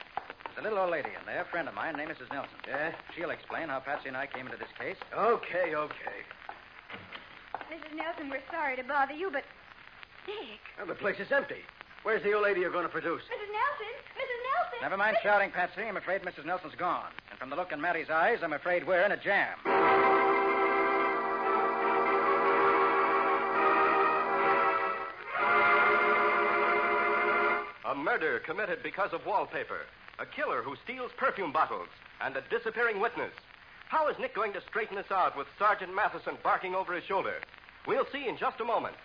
There's 0.58 0.66
a 0.66 0.74
little 0.74 0.90
old 0.90 0.90
lady 0.90 1.14
in 1.14 1.24
there, 1.24 1.42
a 1.42 1.44
friend 1.44 1.68
of 1.68 1.74
mine, 1.74 1.94
named 1.94 2.10
Mrs. 2.10 2.32
Nelson. 2.32 2.58
Yeah? 2.66 2.90
She'll 3.14 3.30
explain 3.30 3.68
how 3.68 3.78
Patsy 3.78 4.08
and 4.08 4.16
I 4.16 4.26
came 4.26 4.44
into 4.44 4.58
this 4.58 4.74
case. 4.76 4.96
Okay, 5.14 5.76
okay. 5.76 6.18
Mrs. 7.70 7.94
Nelson, 7.94 8.28
we're 8.28 8.42
sorry 8.50 8.74
to 8.74 8.82
bother 8.82 9.14
you, 9.14 9.30
but. 9.30 9.44
Nick. 10.26 10.58
Well, 10.76 10.88
the 10.88 10.96
place 10.96 11.14
is 11.20 11.30
empty. 11.30 11.62
Where's 12.02 12.24
the 12.24 12.32
old 12.32 12.42
lady 12.42 12.58
you're 12.58 12.72
going 12.72 12.82
to 12.82 12.90
produce? 12.90 13.22
Mrs. 13.22 13.52
Nelson! 13.54 13.94
Mrs. 14.18 14.40
Nelson! 14.50 14.78
Never 14.82 14.96
mind 14.96 15.16
shouting, 15.22 15.52
Patsy. 15.52 15.82
I'm 15.82 15.96
afraid 15.96 16.22
Mrs. 16.22 16.44
Nelson's 16.44 16.74
gone. 16.74 17.12
And 17.30 17.38
from 17.38 17.50
the 17.50 17.56
look 17.56 17.70
in 17.70 17.80
Matty's 17.80 18.10
eyes, 18.10 18.40
I'm 18.42 18.52
afraid 18.52 18.84
we're 18.84 19.04
in 19.04 19.12
a 19.12 19.16
jam. 19.16 19.58
A 27.84 27.94
murder 27.94 28.40
committed 28.40 28.82
because 28.82 29.12
of 29.12 29.24
wallpaper. 29.24 29.82
A 30.18 30.26
killer 30.26 30.62
who 30.62 30.76
steals 30.82 31.12
perfume 31.16 31.52
bottles. 31.52 31.88
And 32.20 32.36
a 32.36 32.42
disappearing 32.50 33.00
witness. 33.00 33.32
How 33.88 34.08
is 34.08 34.18
Nick 34.18 34.34
going 34.34 34.52
to 34.52 34.60
straighten 34.62 34.96
this 34.96 35.10
out 35.10 35.36
with 35.36 35.46
Sergeant 35.58 35.94
Matheson 35.94 36.36
barking 36.42 36.74
over 36.74 36.94
his 36.94 37.04
shoulder? 37.04 37.36
We'll 37.86 38.06
see 38.12 38.28
in 38.28 38.36
just 38.36 38.60
a 38.60 38.64
moment. 38.64 38.96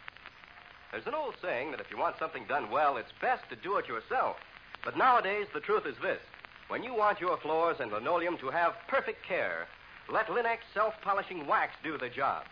There's 0.91 1.07
an 1.07 1.13
old 1.13 1.35
saying 1.41 1.71
that 1.71 1.79
if 1.79 1.89
you 1.89 1.97
want 1.97 2.17
something 2.19 2.45
done 2.45 2.69
well, 2.69 2.97
it's 2.97 3.11
best 3.21 3.43
to 3.49 3.55
do 3.55 3.77
it 3.77 3.87
yourself. 3.87 4.37
But 4.83 4.97
nowadays, 4.97 5.47
the 5.53 5.59
truth 5.59 5.85
is 5.85 5.95
this. 6.01 6.19
When 6.67 6.83
you 6.83 6.93
want 6.93 7.21
your 7.21 7.37
floors 7.37 7.77
and 7.79 7.91
linoleum 7.91 8.37
to 8.39 8.49
have 8.49 8.73
perfect 8.87 9.23
care, 9.25 9.67
let 10.11 10.27
Linex 10.27 10.59
self 10.73 10.93
polishing 11.01 11.47
wax 11.47 11.75
do 11.83 11.97
the 11.97 12.09
job. 12.09 12.43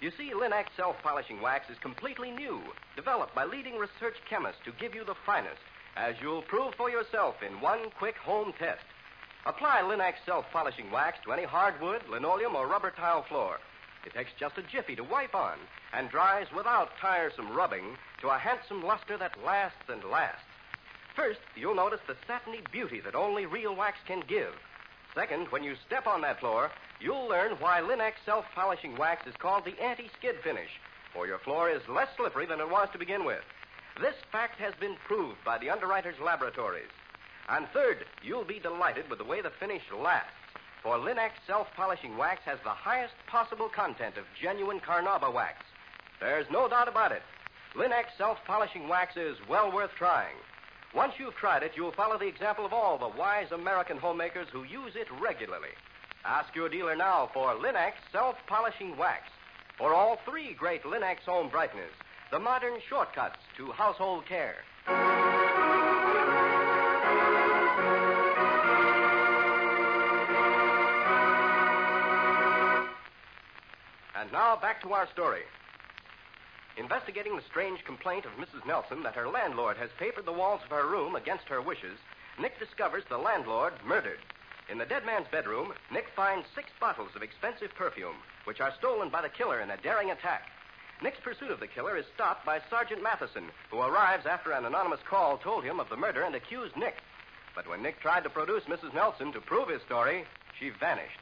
You 0.00 0.10
see, 0.10 0.32
Linex 0.32 0.66
self 0.76 0.96
polishing 1.02 1.40
wax 1.40 1.68
is 1.70 1.78
completely 1.78 2.30
new, 2.30 2.60
developed 2.96 3.34
by 3.34 3.44
leading 3.44 3.76
research 3.76 4.16
chemists 4.28 4.60
to 4.64 4.72
give 4.72 4.94
you 4.94 5.04
the 5.04 5.14
finest, 5.26 5.60
as 5.96 6.14
you'll 6.20 6.42
prove 6.42 6.74
for 6.74 6.90
yourself 6.90 7.36
in 7.42 7.60
one 7.60 7.90
quick 7.98 8.16
home 8.16 8.52
test. 8.58 8.84
Apply 9.46 9.82
Linex 9.82 10.14
self 10.24 10.46
polishing 10.52 10.90
wax 10.90 11.18
to 11.24 11.32
any 11.32 11.44
hardwood, 11.44 12.02
linoleum, 12.08 12.56
or 12.56 12.66
rubber 12.66 12.90
tile 12.90 13.22
floor. 13.22 13.58
It 14.06 14.14
takes 14.14 14.32
just 14.38 14.58
a 14.58 14.62
jiffy 14.62 14.96
to 14.96 15.04
wipe 15.04 15.34
on 15.34 15.58
and 15.92 16.10
dries 16.10 16.46
without 16.54 16.96
tiresome 17.00 17.52
rubbing 17.52 17.96
to 18.20 18.28
a 18.28 18.38
handsome 18.38 18.84
luster 18.84 19.16
that 19.16 19.42
lasts 19.44 19.88
and 19.88 20.02
lasts. 20.04 20.44
First, 21.14 21.40
you'll 21.54 21.76
notice 21.76 22.00
the 22.06 22.16
satiny 22.26 22.60
beauty 22.72 23.00
that 23.00 23.14
only 23.14 23.46
real 23.46 23.74
wax 23.76 23.98
can 24.06 24.22
give. 24.26 24.54
Second, 25.14 25.46
when 25.50 25.62
you 25.62 25.76
step 25.86 26.06
on 26.06 26.20
that 26.22 26.40
floor, 26.40 26.70
you'll 27.00 27.28
learn 27.28 27.52
why 27.60 27.80
Linex 27.80 28.14
self 28.26 28.44
polishing 28.54 28.96
wax 28.96 29.26
is 29.26 29.34
called 29.38 29.64
the 29.64 29.80
anti 29.80 30.10
skid 30.18 30.36
finish, 30.42 30.70
for 31.12 31.26
your 31.26 31.38
floor 31.38 31.70
is 31.70 31.86
less 31.88 32.08
slippery 32.16 32.46
than 32.46 32.60
it 32.60 32.68
was 32.68 32.88
to 32.92 32.98
begin 32.98 33.24
with. 33.24 33.44
This 34.00 34.14
fact 34.32 34.58
has 34.58 34.74
been 34.74 34.96
proved 35.06 35.38
by 35.44 35.58
the 35.58 35.70
underwriters' 35.70 36.18
laboratories. 36.18 36.90
And 37.48 37.68
third, 37.68 38.04
you'll 38.22 38.44
be 38.44 38.58
delighted 38.58 39.08
with 39.08 39.18
the 39.18 39.24
way 39.24 39.40
the 39.40 39.50
finish 39.50 39.82
lasts. 39.92 40.30
For 40.82 40.96
Linex 40.98 41.30
self 41.46 41.68
polishing 41.76 42.16
wax 42.16 42.42
has 42.44 42.58
the 42.64 42.70
highest 42.70 43.14
possible 43.26 43.68
content 43.68 44.16
of 44.16 44.24
genuine 44.40 44.80
Carnauba 44.80 45.32
wax. 45.32 45.64
There's 46.20 46.50
no 46.50 46.68
doubt 46.68 46.88
about 46.88 47.12
it. 47.12 47.22
Linex 47.74 48.06
self 48.18 48.38
polishing 48.44 48.88
wax 48.88 49.16
is 49.16 49.36
well 49.48 49.70
worth 49.70 49.92
trying. 49.96 50.36
Once 50.94 51.14
you've 51.18 51.36
tried 51.36 51.62
it, 51.62 51.72
you'll 51.74 51.92
follow 51.92 52.18
the 52.18 52.26
example 52.26 52.64
of 52.66 52.72
all 52.72 52.98
the 52.98 53.08
wise 53.18 53.50
American 53.52 53.96
homemakers 53.96 54.48
who 54.52 54.64
use 54.64 54.94
it 54.94 55.08
regularly. 55.20 55.74
Ask 56.24 56.54
your 56.54 56.68
dealer 56.68 56.96
now 56.96 57.30
for 57.32 57.54
Linex 57.54 57.92
self 58.12 58.36
polishing 58.46 58.96
wax. 58.96 59.24
For 59.78 59.92
all 59.94 60.18
three 60.24 60.54
great 60.54 60.82
Linex 60.84 61.20
home 61.20 61.50
brighteners, 61.50 61.94
the 62.30 62.38
modern 62.38 62.74
shortcuts 62.88 63.38
to 63.56 63.72
household 63.72 64.26
care. 64.26 64.56
And 74.16 74.32
now 74.32 74.56
back 74.56 74.82
to 74.82 74.92
our 74.92 75.08
story. 75.12 75.42
Investigating 76.76 77.36
the 77.36 77.42
strange 77.42 77.84
complaint 77.84 78.24
of 78.24 78.32
Mrs. 78.32 78.66
Nelson 78.66 79.02
that 79.04 79.14
her 79.14 79.28
landlord 79.28 79.76
has 79.76 79.90
papered 79.98 80.24
the 80.24 80.32
walls 80.32 80.60
of 80.64 80.70
her 80.70 80.88
room 80.88 81.14
against 81.14 81.44
her 81.44 81.62
wishes, 81.62 81.98
Nick 82.40 82.58
discovers 82.58 83.04
the 83.08 83.18
landlord 83.18 83.74
murdered. 83.86 84.18
In 84.70 84.78
the 84.78 84.86
dead 84.86 85.04
man's 85.04 85.28
bedroom, 85.30 85.72
Nick 85.92 86.06
finds 86.16 86.46
six 86.54 86.70
bottles 86.80 87.10
of 87.14 87.22
expensive 87.22 87.74
perfume, 87.76 88.16
which 88.44 88.60
are 88.60 88.72
stolen 88.78 89.08
by 89.08 89.22
the 89.22 89.28
killer 89.28 89.60
in 89.60 89.70
a 89.70 89.76
daring 89.76 90.10
attack. 90.10 90.48
Nick's 91.04 91.20
pursuit 91.20 91.50
of 91.50 91.60
the 91.60 91.66
killer 91.66 91.98
is 91.98 92.06
stopped 92.14 92.46
by 92.46 92.62
Sergeant 92.70 93.02
Matheson, 93.02 93.44
who 93.70 93.78
arrives 93.78 94.24
after 94.24 94.52
an 94.52 94.64
anonymous 94.64 95.00
call 95.06 95.36
told 95.36 95.62
him 95.62 95.78
of 95.78 95.90
the 95.90 95.98
murder 95.98 96.22
and 96.22 96.34
accused 96.34 96.74
Nick. 96.78 96.96
But 97.54 97.68
when 97.68 97.82
Nick 97.82 98.00
tried 98.00 98.24
to 98.24 98.30
produce 98.30 98.62
Mrs. 98.64 98.94
Nelson 98.94 99.30
to 99.34 99.40
prove 99.42 99.68
his 99.68 99.82
story, 99.82 100.24
she 100.58 100.70
vanished. 100.70 101.18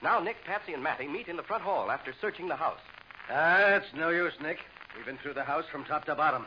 Now 0.00 0.20
Nick, 0.20 0.42
Patsy, 0.46 0.72
and 0.72 0.82
Mattie 0.82 1.06
meet 1.06 1.28
in 1.28 1.36
the 1.36 1.42
front 1.42 1.62
hall 1.62 1.90
after 1.90 2.14
searching 2.18 2.48
the 2.48 2.56
house. 2.56 2.80
That's 3.28 3.92
no 3.94 4.08
use, 4.08 4.32
Nick. 4.40 4.60
We've 4.96 5.04
been 5.04 5.18
through 5.18 5.34
the 5.34 5.44
house 5.44 5.66
from 5.70 5.84
top 5.84 6.06
to 6.06 6.14
bottom. 6.14 6.46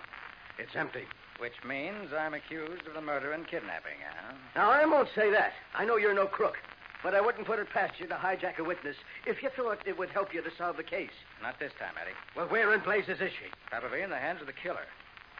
It's 0.57 0.75
empty. 0.75 1.03
Which 1.37 1.63
means 1.63 2.11
I'm 2.11 2.33
accused 2.33 2.87
of 2.87 2.95
the 2.95 3.01
murder 3.01 3.33
and 3.33 3.47
kidnapping, 3.47 3.97
huh? 4.03 4.33
Now, 4.55 4.71
I 4.71 4.83
won't 4.85 5.09
say 5.13 5.29
that. 5.29 5.53
I 5.75 5.85
know 5.85 5.97
you're 5.97 6.15
no 6.15 6.25
crook. 6.25 6.57
But 7.03 7.13
I 7.13 7.21
wouldn't 7.21 7.45
put 7.45 7.59
it 7.59 7.69
past 7.69 7.99
you 7.99 8.07
to 8.07 8.15
hijack 8.15 8.57
a 8.57 8.63
witness 8.63 8.95
if 9.27 9.43
you 9.43 9.49
thought 9.49 9.85
it 9.85 9.97
would 9.97 10.09
help 10.09 10.33
you 10.33 10.41
to 10.41 10.49
solve 10.57 10.77
the 10.77 10.83
case. 10.83 11.11
Not 11.41 11.59
this 11.59 11.73
time, 11.77 11.93
Eddie. 12.01 12.15
Well, 12.35 12.47
where 12.47 12.73
in 12.73 12.79
blazes 12.79 13.19
is 13.19 13.31
she? 13.31 13.51
Probably 13.69 14.01
in 14.01 14.09
the 14.09 14.17
hands 14.17 14.39
of 14.39 14.47
the 14.47 14.53
killer. 14.53 14.87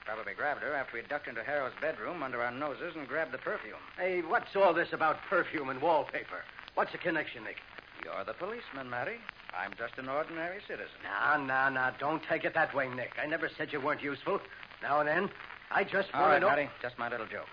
Probably 0.06 0.34
grabbed 0.34 0.62
her 0.62 0.74
after 0.74 0.98
he 0.98 1.04
ducked 1.08 1.30
into 1.30 1.42
Harrow's 1.44 1.72
bedroom 1.80 2.22
under 2.22 2.42
our 2.42 2.52
noses 2.52 2.94
and 2.98 3.08
grabbed 3.08 3.32
the 3.32 3.38
perfume. 3.38 3.80
Hey, 3.98 4.22
what's 4.22 4.54
all 4.56 4.74
this 4.74 4.92
about 4.92 5.18
perfume 5.30 5.70
and 5.70 5.82
wallpaper? 5.82 6.44
What's 6.74 6.92
the 6.92 6.98
connection, 6.98 7.46
Nick? 7.46 7.58
You're 8.04 8.26
the 8.26 8.34
policeman, 8.34 8.90
Matty. 8.90 9.16
I'm 9.58 9.72
just 9.78 9.98
an 9.98 10.10
ordinary 10.10 10.60
citizen. 10.68 11.00
Now, 11.04 11.38
now, 11.38 11.70
now, 11.70 11.92
don't 11.98 12.22
take 12.24 12.44
it 12.44 12.54
that 12.56 12.74
way, 12.76 12.90
Nick. 12.90 13.14
I 13.22 13.26
never 13.28 13.50
said 13.58 13.72
you 13.72 13.80
weren't 13.80 14.02
useful. 14.02 14.42
Now 14.82 15.00
and 15.00 15.08
then, 15.08 15.30
I 15.72 15.86
just 15.86 16.10
All 16.14 16.24
want 16.24 16.34
to 16.36 16.40
know. 16.42 16.50
Matty. 16.50 16.70
Just 16.82 17.00
my 17.00 17.08
little 17.08 17.28
joke. 17.28 17.48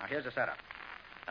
Now, 0.00 0.06
here's 0.06 0.24
the 0.24 0.32
setup. 0.32 0.56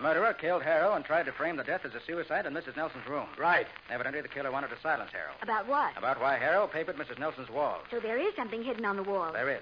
The 0.01 0.07
murderer 0.07 0.33
killed 0.33 0.63
Harrow 0.63 0.95
and 0.95 1.05
tried 1.05 1.27
to 1.27 1.31
frame 1.31 1.57
the 1.57 1.63
death 1.63 1.85
as 1.85 1.93
a 1.93 2.03
suicide 2.07 2.47
in 2.47 2.53
Mrs. 2.55 2.75
Nelson's 2.75 3.07
room. 3.07 3.27
Right. 3.37 3.67
Evidently, 3.91 4.21
the 4.21 4.29
killer 4.29 4.51
wanted 4.51 4.71
to 4.71 4.81
silence 4.81 5.11
Harrow. 5.13 5.33
About 5.43 5.67
what? 5.67 5.95
About 5.95 6.19
why 6.19 6.39
Harrow 6.39 6.65
papered 6.65 6.95
Mrs. 6.95 7.19
Nelson's 7.19 7.51
walls. 7.51 7.83
So 7.91 7.99
there 7.99 8.17
is 8.17 8.33
something 8.35 8.63
hidden 8.63 8.83
on 8.83 8.95
the 8.97 9.03
wall. 9.03 9.31
There 9.31 9.51
is. 9.51 9.61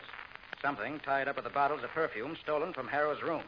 Something 0.62 1.02
tied 1.04 1.28
up 1.28 1.36
with 1.36 1.44
the 1.44 1.52
bottles 1.52 1.84
of 1.84 1.90
perfume 1.90 2.38
stolen 2.42 2.72
from 2.72 2.88
Harrow's 2.88 3.22
room. 3.22 3.44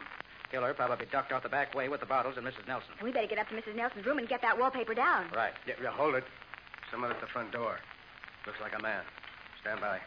Killer 0.52 0.74
probably 0.74 1.06
ducked 1.10 1.32
out 1.32 1.44
the 1.44 1.50
back 1.50 1.74
way 1.74 1.88
with 1.88 2.02
the 2.02 2.06
bottles 2.06 2.36
and 2.36 2.46
Mrs. 2.46 2.68
Nelson. 2.68 2.92
We 3.02 3.14
better 3.14 3.28
get 3.28 3.40
up 3.40 3.48
to 3.48 3.56
Mrs. 3.56 3.74
Nelson's 3.78 4.06
room 4.06 4.18
and 4.18 4.28
get 4.28 4.42
that 4.42 4.60
wallpaper 4.60 4.94
down. 4.94 5.28
Right. 5.34 5.54
Yeah, 5.66 5.76
yeah, 5.82 5.92
hold 5.92 6.16
it. 6.16 6.26
Someone 6.92 7.10
at 7.10 7.22
the 7.22 7.28
front 7.28 7.54
door. 7.54 7.80
Looks 8.46 8.60
like 8.60 8.78
a 8.78 8.82
man. 8.82 9.04
Stand 9.62 9.80
by. 9.80 10.02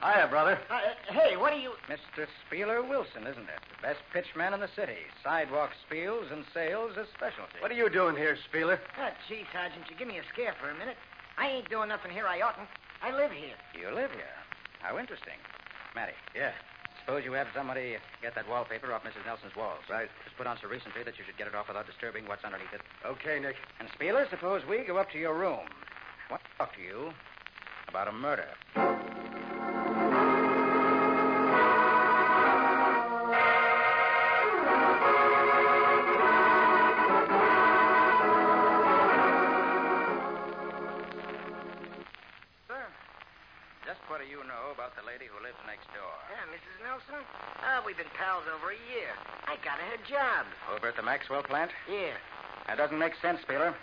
Hiya, 0.00 0.28
brother. 0.28 0.58
Uh, 0.70 0.80
hey, 1.12 1.36
what 1.36 1.52
are 1.52 1.58
you. 1.60 1.72
Mr. 1.88 2.24
Spieler 2.48 2.80
Wilson, 2.82 3.26
isn't 3.28 3.44
it? 3.52 3.60
The 3.68 3.82
best 3.84 4.00
pitchman 4.14 4.54
in 4.54 4.60
the 4.60 4.68
city. 4.74 4.96
Sidewalk 5.22 5.70
spiels 5.84 6.32
and 6.32 6.44
sales 6.54 6.96
a 6.96 7.04
specialty. 7.14 7.60
What 7.60 7.70
are 7.70 7.74
you 7.76 7.90
doing 7.90 8.16
here, 8.16 8.36
Spieler? 8.48 8.80
Oh, 8.98 9.10
gee, 9.28 9.44
Sergeant, 9.52 9.84
you 9.90 9.96
give 9.96 10.08
me 10.08 10.16
a 10.18 10.24
scare 10.32 10.54
for 10.60 10.70
a 10.70 10.74
minute. 10.78 10.96
I 11.36 11.48
ain't 11.48 11.68
doing 11.68 11.88
nothing 11.88 12.10
here 12.12 12.26
I 12.26 12.40
oughtn't. 12.40 12.68
I 13.02 13.12
live 13.14 13.30
here. 13.30 13.56
You 13.78 13.94
live 13.94 14.10
here. 14.12 14.32
How 14.80 14.98
interesting. 14.98 15.36
Matty, 15.94 16.12
Yeah. 16.34 16.52
suppose 17.04 17.24
you 17.24 17.32
have 17.32 17.48
somebody 17.54 17.96
get 18.22 18.34
that 18.36 18.48
wallpaper 18.48 18.92
off 18.94 19.04
Mrs. 19.04 19.24
Nelson's 19.26 19.54
walls. 19.56 19.84
Right. 19.90 20.08
Just 20.24 20.36
put 20.36 20.46
on 20.46 20.56
so 20.62 20.68
recently 20.68 21.02
that 21.02 21.18
you 21.18 21.24
should 21.24 21.36
get 21.36 21.46
it 21.46 21.54
off 21.54 21.68
without 21.68 21.86
disturbing 21.86 22.26
what's 22.26 22.44
underneath 22.44 22.72
it. 22.72 22.80
Okay, 23.04 23.38
Nick. 23.38 23.56
And 23.80 23.88
Spieler, 23.92 24.26
suppose 24.30 24.62
we 24.64 24.78
go 24.84 24.96
up 24.96 25.10
to 25.12 25.18
your 25.18 25.34
room. 25.36 25.60
I 26.28 26.32
want 26.32 26.42
to 26.44 26.56
talk 26.58 26.74
to 26.76 26.82
you 26.82 27.12
about 27.88 28.08
a 28.08 28.12
murder. 28.12 28.48
We've 48.40 48.46
been 48.46 48.52
pals 48.52 48.60
over 48.60 48.72
a 48.72 48.80
year. 48.92 49.12
I 49.46 49.56
got 49.64 49.78
her 49.78 49.94
a 49.94 50.02
job. 50.08 50.46
Over 50.74 50.88
at 50.88 50.96
the 50.96 51.02
Maxwell 51.02 51.42
plant? 51.42 51.70
Yeah. 51.88 52.16
That 52.66 52.76
doesn't 52.76 52.98
make 52.98 53.14
sense, 53.20 53.40
Spieler. 53.42 53.74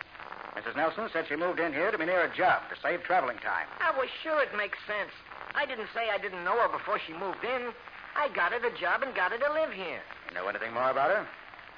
Mrs. 0.55 0.75
Nelson 0.75 1.09
said 1.13 1.25
she 1.27 1.35
moved 1.35 1.59
in 1.59 1.73
here 1.73 1.91
to 1.91 1.97
be 1.97 2.05
near 2.05 2.23
a 2.23 2.35
job 2.35 2.63
to 2.69 2.75
save 2.81 3.03
traveling 3.03 3.37
time. 3.37 3.67
I 3.79 3.91
was 3.97 4.09
sure 4.23 4.41
it 4.41 4.55
makes 4.57 4.77
sense. 4.87 5.11
I 5.53 5.65
didn't 5.65 5.89
say 5.93 6.09
I 6.09 6.17
didn't 6.17 6.43
know 6.43 6.57
her 6.57 6.69
before 6.69 6.99
she 7.05 7.13
moved 7.13 7.43
in. 7.43 7.73
I 8.17 8.29
got 8.33 8.51
her 8.53 8.59
the 8.59 8.73
job 8.77 9.03
and 9.03 9.13
got 9.13 9.31
her 9.31 9.37
to 9.37 9.53
live 9.53 9.71
here. 9.71 10.01
You 10.29 10.33
know 10.33 10.47
anything 10.47 10.73
more 10.73 10.89
about 10.89 11.11
her? 11.11 11.27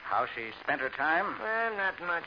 How 0.04 0.26
she 0.36 0.56
spent 0.64 0.80
her 0.82 0.90
time? 0.90 1.36
Well, 1.40 1.76
not 1.76 2.00
much. 2.08 2.26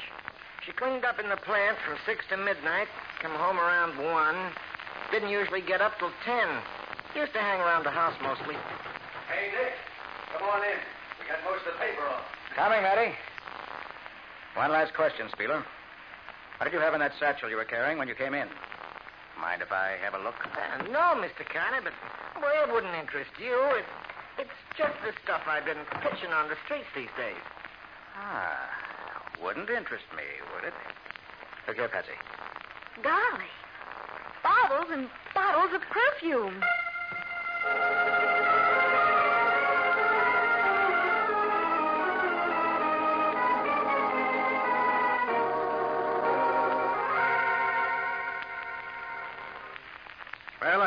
She 0.66 0.72
cleaned 0.72 1.04
up 1.04 1.18
in 1.18 1.28
the 1.28 1.40
plant 1.40 1.78
from 1.84 1.96
6 2.04 2.24
to 2.28 2.36
midnight, 2.36 2.86
come 3.20 3.32
home 3.32 3.58
around 3.58 3.96
1. 3.96 4.36
Didn't 5.10 5.30
usually 5.30 5.62
get 5.62 5.80
up 5.80 5.98
till 5.98 6.12
10. 6.24 6.36
Used 7.16 7.32
to 7.32 7.40
hang 7.40 7.60
around 7.60 7.84
the 7.84 7.90
house 7.90 8.14
mostly. 8.22 8.54
Hey, 9.26 9.50
Nick. 9.56 9.74
Come 10.32 10.48
on 10.48 10.64
in. 10.64 10.78
We 11.20 11.28
got 11.28 11.38
most 11.44 11.66
of 11.66 11.74
the 11.74 11.78
paper 11.78 12.02
off. 12.08 12.24
Coming, 12.56 12.82
Matty. 12.82 13.12
One 14.54 14.72
last 14.72 14.94
question, 14.94 15.28
Spieler. 15.32 15.64
What 16.58 16.64
did 16.64 16.72
you 16.72 16.80
have 16.80 16.94
in 16.94 17.00
that 17.00 17.12
satchel 17.18 17.50
you 17.50 17.56
were 17.56 17.64
carrying 17.64 17.98
when 17.98 18.08
you 18.08 18.14
came 18.14 18.34
in? 18.34 18.48
Mind 19.40 19.62
if 19.62 19.72
I 19.72 19.96
have 20.02 20.14
a 20.14 20.22
look? 20.22 20.36
Uh, 20.44 20.82
no, 20.92 21.18
Mr. 21.18 21.44
Carter, 21.44 21.82
but, 21.82 21.92
well, 22.40 22.52
it 22.62 22.72
wouldn't 22.72 22.94
interest 22.94 23.30
you. 23.40 23.58
It, 23.74 23.84
it's 24.38 24.58
just 24.76 24.94
the 25.04 25.12
stuff 25.24 25.42
I've 25.46 25.64
been 25.64 25.82
pitching 26.00 26.30
on 26.30 26.48
the 26.48 26.56
streets 26.64 26.86
these 26.94 27.12
days. 27.16 27.42
Ah, 28.14 28.70
wouldn't 29.42 29.68
interest 29.70 30.04
me, 30.16 30.22
would 30.54 30.64
it? 30.64 30.74
Look 31.66 31.76
here, 31.76 31.88
Patsy. 31.88 32.12
Golly. 33.02 33.50
Bottles 34.42 34.90
and 34.92 35.08
bottles 35.34 35.74
of 35.74 35.80
perfume. 35.90 36.62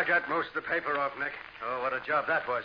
I 0.05 0.07
got 0.07 0.29
most 0.29 0.49
of 0.53 0.61
the 0.61 0.61
paper 0.69 0.93
off, 1.01 1.17
Nick. 1.17 1.33
Oh, 1.65 1.81
what 1.81 1.89
a 1.89 1.99
job 2.05 2.27
that 2.29 2.47
was. 2.47 2.61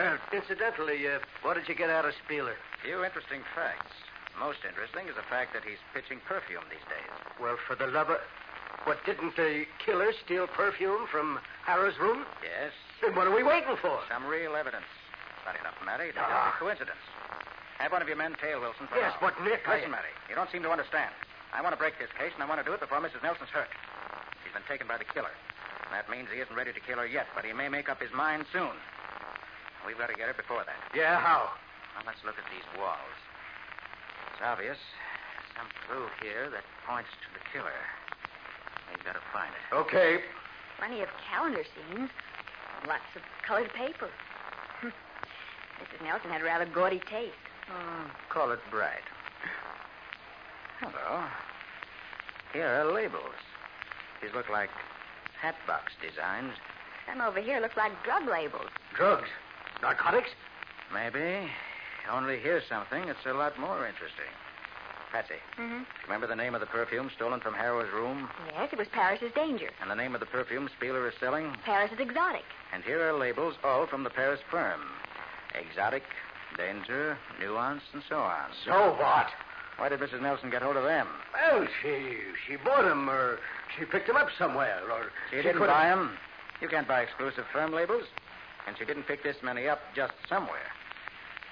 Uh, 0.00 0.16
incidentally, 0.32 1.04
uh, 1.06 1.20
what 1.44 1.52
did 1.52 1.68
you 1.68 1.74
get 1.76 1.90
out 1.92 2.06
of 2.08 2.14
Spieler? 2.24 2.56
Few 2.80 3.04
interesting 3.04 3.44
facts. 3.54 3.92
Most 4.40 4.64
interesting 4.64 5.04
is 5.04 5.12
the 5.14 5.28
fact 5.28 5.52
that 5.52 5.68
he's 5.68 5.76
pitching 5.92 6.16
perfume 6.24 6.64
these 6.72 6.80
days. 6.88 7.12
Well, 7.36 7.60
for 7.68 7.76
the 7.76 7.92
love 7.92 8.08
of... 8.08 8.16
What, 8.88 9.04
didn't 9.04 9.36
the 9.36 9.68
killer 9.84 10.16
steal 10.24 10.48
perfume 10.48 11.04
from 11.12 11.38
Harrow's 11.68 12.00
room? 12.00 12.24
Yes, 12.40 12.72
Then 13.04 13.12
what 13.20 13.28
are 13.28 13.36
we 13.36 13.44
waiting 13.44 13.76
for? 13.76 14.00
some 14.08 14.24
real 14.24 14.56
evidence. 14.56 14.88
Not 15.44 15.60
enough, 15.60 15.76
Matty, 15.84 16.08
to 16.16 16.24
Ah. 16.24 16.56
a 16.56 16.58
coincidence. 16.58 17.04
Have 17.84 17.92
one 17.92 18.00
of 18.00 18.08
your 18.08 18.16
men 18.16 18.32
tail 18.40 18.64
Wilson 18.64 18.88
for 18.88 18.96
Yes, 18.96 19.12
now. 19.20 19.28
but 19.28 19.36
Nick, 19.44 19.68
I- 19.68 19.76
Listen, 19.84 19.90
Matty, 19.92 20.08
you 20.26 20.34
don't 20.34 20.48
seem 20.50 20.62
to 20.64 20.72
understand. 20.72 21.12
I 21.52 21.60
want 21.60 21.74
to 21.74 21.78
break 21.78 21.98
this 22.00 22.08
case, 22.16 22.32
and 22.32 22.42
I 22.42 22.46
want 22.48 22.64
to 22.64 22.66
do 22.66 22.72
it 22.72 22.80
before 22.80 22.96
Mrs. 22.98 23.20
Nelson's 23.22 23.50
hurt. 23.52 23.68
She's 24.42 24.54
been 24.56 24.64
taken 24.64 24.88
by 24.88 24.96
the 24.96 25.04
killer. 25.04 25.30
That 25.92 26.08
means 26.08 26.28
he 26.32 26.40
isn't 26.40 26.56
ready 26.56 26.72
to 26.72 26.80
kill 26.80 26.96
her 26.96 27.06
yet, 27.06 27.28
but 27.36 27.44
he 27.44 27.52
may 27.52 27.68
make 27.68 27.88
up 27.88 28.00
his 28.00 28.10
mind 28.16 28.46
soon. 28.50 28.72
We've 29.86 29.98
got 29.98 30.08
to 30.08 30.16
get 30.16 30.26
her 30.26 30.34
before 30.34 30.64
that. 30.64 30.80
Yeah, 30.96 31.20
how? 31.20 31.52
Now, 31.94 32.02
let's 32.06 32.24
look 32.24 32.36
at 32.40 32.48
these 32.48 32.64
walls. 32.80 33.18
It's 34.32 34.40
obvious. 34.42 34.78
Some 35.52 35.68
clue 35.86 36.08
here 36.24 36.48
that 36.48 36.64
points 36.88 37.12
to 37.20 37.28
the 37.36 37.44
killer. 37.52 37.76
We've 38.88 39.04
got 39.04 39.20
to 39.20 39.24
find 39.32 39.52
it. 39.52 39.74
Okay. 39.74 40.24
Plenty 40.78 41.02
of 41.02 41.08
calendar 41.28 41.62
scenes. 41.62 42.08
Lots 42.88 43.04
of 43.14 43.22
colored 43.46 43.72
paper. 43.74 44.08
Hmm. 44.80 44.88
Mrs. 45.76 46.04
Nelson 46.04 46.30
had 46.30 46.40
a 46.40 46.44
rather 46.44 46.66
gaudy 46.66 47.00
taste. 47.00 47.36
Oh, 47.68 48.10
call 48.30 48.50
it 48.50 48.60
bright. 48.70 49.04
Hello. 50.80 51.22
Here 52.52 52.66
are 52.66 52.92
labels. 52.92 53.38
These 54.20 54.32
look 54.34 54.48
like 54.48 54.70
hat 55.42 55.56
box 55.66 55.92
designs. 56.00 56.52
Some 57.08 57.20
over 57.20 57.40
here 57.40 57.60
look 57.60 57.76
like 57.76 57.92
drug 58.04 58.28
labels. 58.28 58.70
Drugs. 58.94 59.28
Narcotics? 59.82 60.30
Maybe. 60.94 61.48
Only 62.10 62.38
here's 62.38 62.62
something 62.68 63.06
that's 63.06 63.26
a 63.26 63.32
lot 63.34 63.58
more 63.58 63.86
interesting. 63.86 64.30
Patsy, 65.12 65.34
Mm-hmm. 65.60 65.82
remember 66.04 66.26
the 66.26 66.36
name 66.36 66.54
of 66.54 66.60
the 66.62 66.66
perfume 66.66 67.10
stolen 67.14 67.38
from 67.40 67.52
Harrow's 67.52 67.92
room? 67.92 68.30
Yes, 68.54 68.70
it 68.72 68.78
was 68.78 68.88
Paris's 68.88 69.30
Danger. 69.34 69.68
And 69.82 69.90
the 69.90 69.94
name 69.94 70.14
of 70.14 70.20
the 70.20 70.26
perfume 70.26 70.70
Spieler 70.78 71.06
is 71.06 71.12
selling? 71.20 71.52
Paris's 71.66 71.98
Exotic. 72.00 72.44
And 72.72 72.82
here 72.82 73.02
are 73.06 73.12
labels 73.18 73.54
all 73.62 73.86
from 73.86 74.04
the 74.04 74.10
Paris 74.10 74.40
firm. 74.50 74.80
Exotic, 75.54 76.02
Danger, 76.56 77.18
Nuance, 77.40 77.82
and 77.92 78.02
so 78.08 78.16
on. 78.20 78.46
So 78.64 78.94
what? 78.98 79.26
Why 79.78 79.88
did 79.88 80.00
Mrs. 80.00 80.20
Nelson 80.22 80.50
get 80.50 80.62
hold 80.62 80.76
of 80.76 80.84
them? 80.84 81.08
Well, 81.34 81.66
she 81.82 82.18
she 82.46 82.56
bought 82.56 82.84
them, 82.84 83.08
or 83.08 83.38
she 83.76 83.84
picked 83.84 84.06
them 84.06 84.16
up 84.16 84.28
somewhere, 84.38 84.80
or 84.90 85.10
She 85.30 85.36
didn't 85.36 85.52
could've- 85.58 85.66
buy 85.72 85.88
them. 85.88 86.16
You 86.60 86.68
can't 86.68 86.86
buy 86.86 87.00
exclusive 87.02 87.46
firm 87.52 87.72
labels. 87.72 88.04
And 88.66 88.78
she 88.78 88.84
didn't 88.84 89.04
pick 89.04 89.24
this 89.24 89.42
many 89.42 89.66
up 89.68 89.80
just 89.94 90.12
somewhere. 90.28 90.70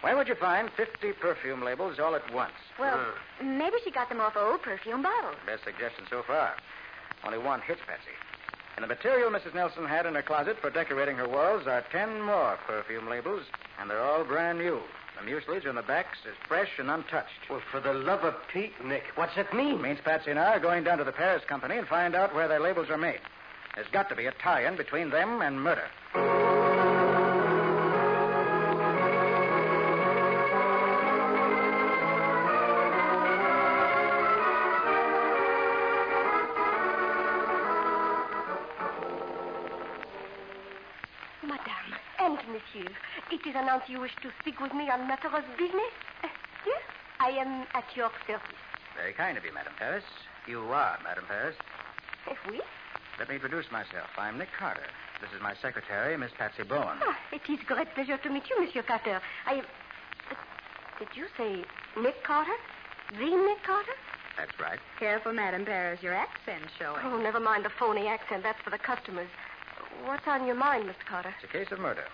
Where 0.03 0.17
would 0.17 0.29
you 0.29 0.37
find 0.37 0.71
50 0.73 1.13
perfume 1.15 1.63
labels 1.63 1.99
all 1.99 2.15
at 2.15 2.33
once? 2.33 2.53
Well, 2.79 2.99
hmm. 3.39 3.59
maybe 3.59 3.77
she 3.85 3.91
got 3.91 4.09
them 4.09 4.21
off 4.21 4.37
old 4.37 4.63
perfume 4.63 5.03
bottles. 5.03 5.37
Best 5.45 5.65
suggestion 5.65 6.07
so 6.09 6.23
far. 6.23 6.55
Only 7.25 7.39
one 7.39 7.61
hits 7.61 7.81
Patsy. 7.87 8.13
And 8.77 8.85
the 8.85 8.87
material 8.89 9.31
Mrs. 9.31 9.55
Nelson 9.55 9.85
had 9.87 10.07
in 10.07 10.15
her 10.15 10.23
closet 10.23 10.59
for 10.61 10.71
decorating 10.71 11.17
her 11.17 11.29
walls 11.29 11.67
are 11.67 11.83
10 11.93 12.23
more 12.23 12.57
perfume 12.67 13.11
labels, 13.11 13.43
and 13.79 13.91
they're 13.91 14.03
all 14.03 14.25
brand 14.25 14.59
new. 14.59 14.81
The 15.21 15.27
mucilage 15.27 15.67
on 15.67 15.75
the 15.75 15.83
backs 15.83 16.19
is 16.25 16.35
fresh 16.49 16.71
and 16.79 16.91
untouched. 16.91 17.51
Well, 17.51 17.61
for 17.71 17.79
the 17.81 17.93
love 17.93 18.25
of 18.25 18.35
Pete, 18.53 18.73
Nick, 18.83 19.03
what's 19.17 19.37
it 19.37 19.53
mean? 19.53 19.83
Means 19.83 20.01
Patsy 20.03 20.31
and 20.31 20.41
I 20.41 20.55
are 20.55 20.61
going 20.61 20.85
down 20.85 20.97
to 20.99 21.05
the 21.05 21.13
Paris 21.13 21.43
company 21.47 21.77
and 21.77 21.87
find 21.87 22.15
out 22.15 22.35
where 22.35 22.49
their 22.49 22.61
labels 22.61 22.89
are 22.89 22.97
made. 22.97 23.21
There's 23.75 23.89
got 23.89 24.09
to 24.09 24.17
be 24.17 24.27
a 24.27 24.33
tie-in 24.33 24.77
between 24.77 25.11
them 25.11 25.43
and 25.43 25.61
murder. 25.61 26.40
It 43.71 43.75
is 43.75 43.79
announced 43.79 43.91
you 43.91 44.01
wish 44.01 44.15
to 44.23 44.31
speak 44.41 44.61
with 44.61 44.73
me 44.75 44.91
on 44.91 45.07
matters 45.07 45.33
of 45.33 45.45
business? 45.59 45.93
Uh, 46.25 46.29
Yes, 46.67 46.83
I 47.21 47.31
am 47.31 47.67
at 47.75 47.85
your 47.97 48.11
service. 48.27 48.43
Very 48.97 49.13
kind 49.15 49.39
of 49.39 49.45
you, 49.45 49.53
Madame 49.55 49.73
Paris. 49.79 50.05
You 50.47 50.61
are 50.61 50.99
Madame 51.03 51.25
Paris. 51.27 51.57
Oui? 52.49 52.61
Let 53.19 53.29
me 53.29 53.37
introduce 53.37 53.71
myself. 53.73 54.09
I'm 54.19 54.37
Nick 54.39 54.49
Carter. 54.59 54.85
This 55.23 55.31
is 55.35 55.41
my 55.43 55.55
secretary, 55.63 56.17
Miss 56.19 56.33
Patsy 56.37 56.65
Bowen. 56.65 56.99
Ah, 57.01 57.17
it 57.33 57.41
is 57.49 57.61
great 57.67 57.95
pleasure 57.95 58.19
to 58.19 58.29
meet 58.31 58.45
you, 58.51 58.61
Monsieur 58.61 58.83
Carter. 58.83 59.21
I. 59.47 59.61
Uh, 59.61 59.63
did 60.99 61.09
you 61.15 61.27
say 61.39 61.65
Nick 62.01 62.23
Carter? 62.25 62.57
The 63.13 63.25
Nick 63.25 63.63
Carter? 63.65 63.97
That's 64.37 64.59
right. 64.61 64.79
Careful, 64.99 65.33
Madam 65.33 65.65
Paris. 65.65 66.03
Your 66.03 66.15
accent's 66.15 66.73
showing. 66.79 67.01
Oh, 67.05 67.17
never 67.19 67.41
mind 67.41 67.65
the 67.65 67.71
phony 67.79 68.07
accent. 68.07 68.43
That's 68.43 68.61
for 68.63 68.71
the 68.71 68.79
customers. 68.79 69.29
What's 70.05 70.27
on 70.27 70.47
your 70.47 70.57
mind, 70.57 70.85
Mr. 70.85 71.05
Carter? 71.09 71.35
It's 71.43 71.49
a 71.49 71.53
case 71.53 71.73
of 71.73 71.79
murder. 71.79 72.05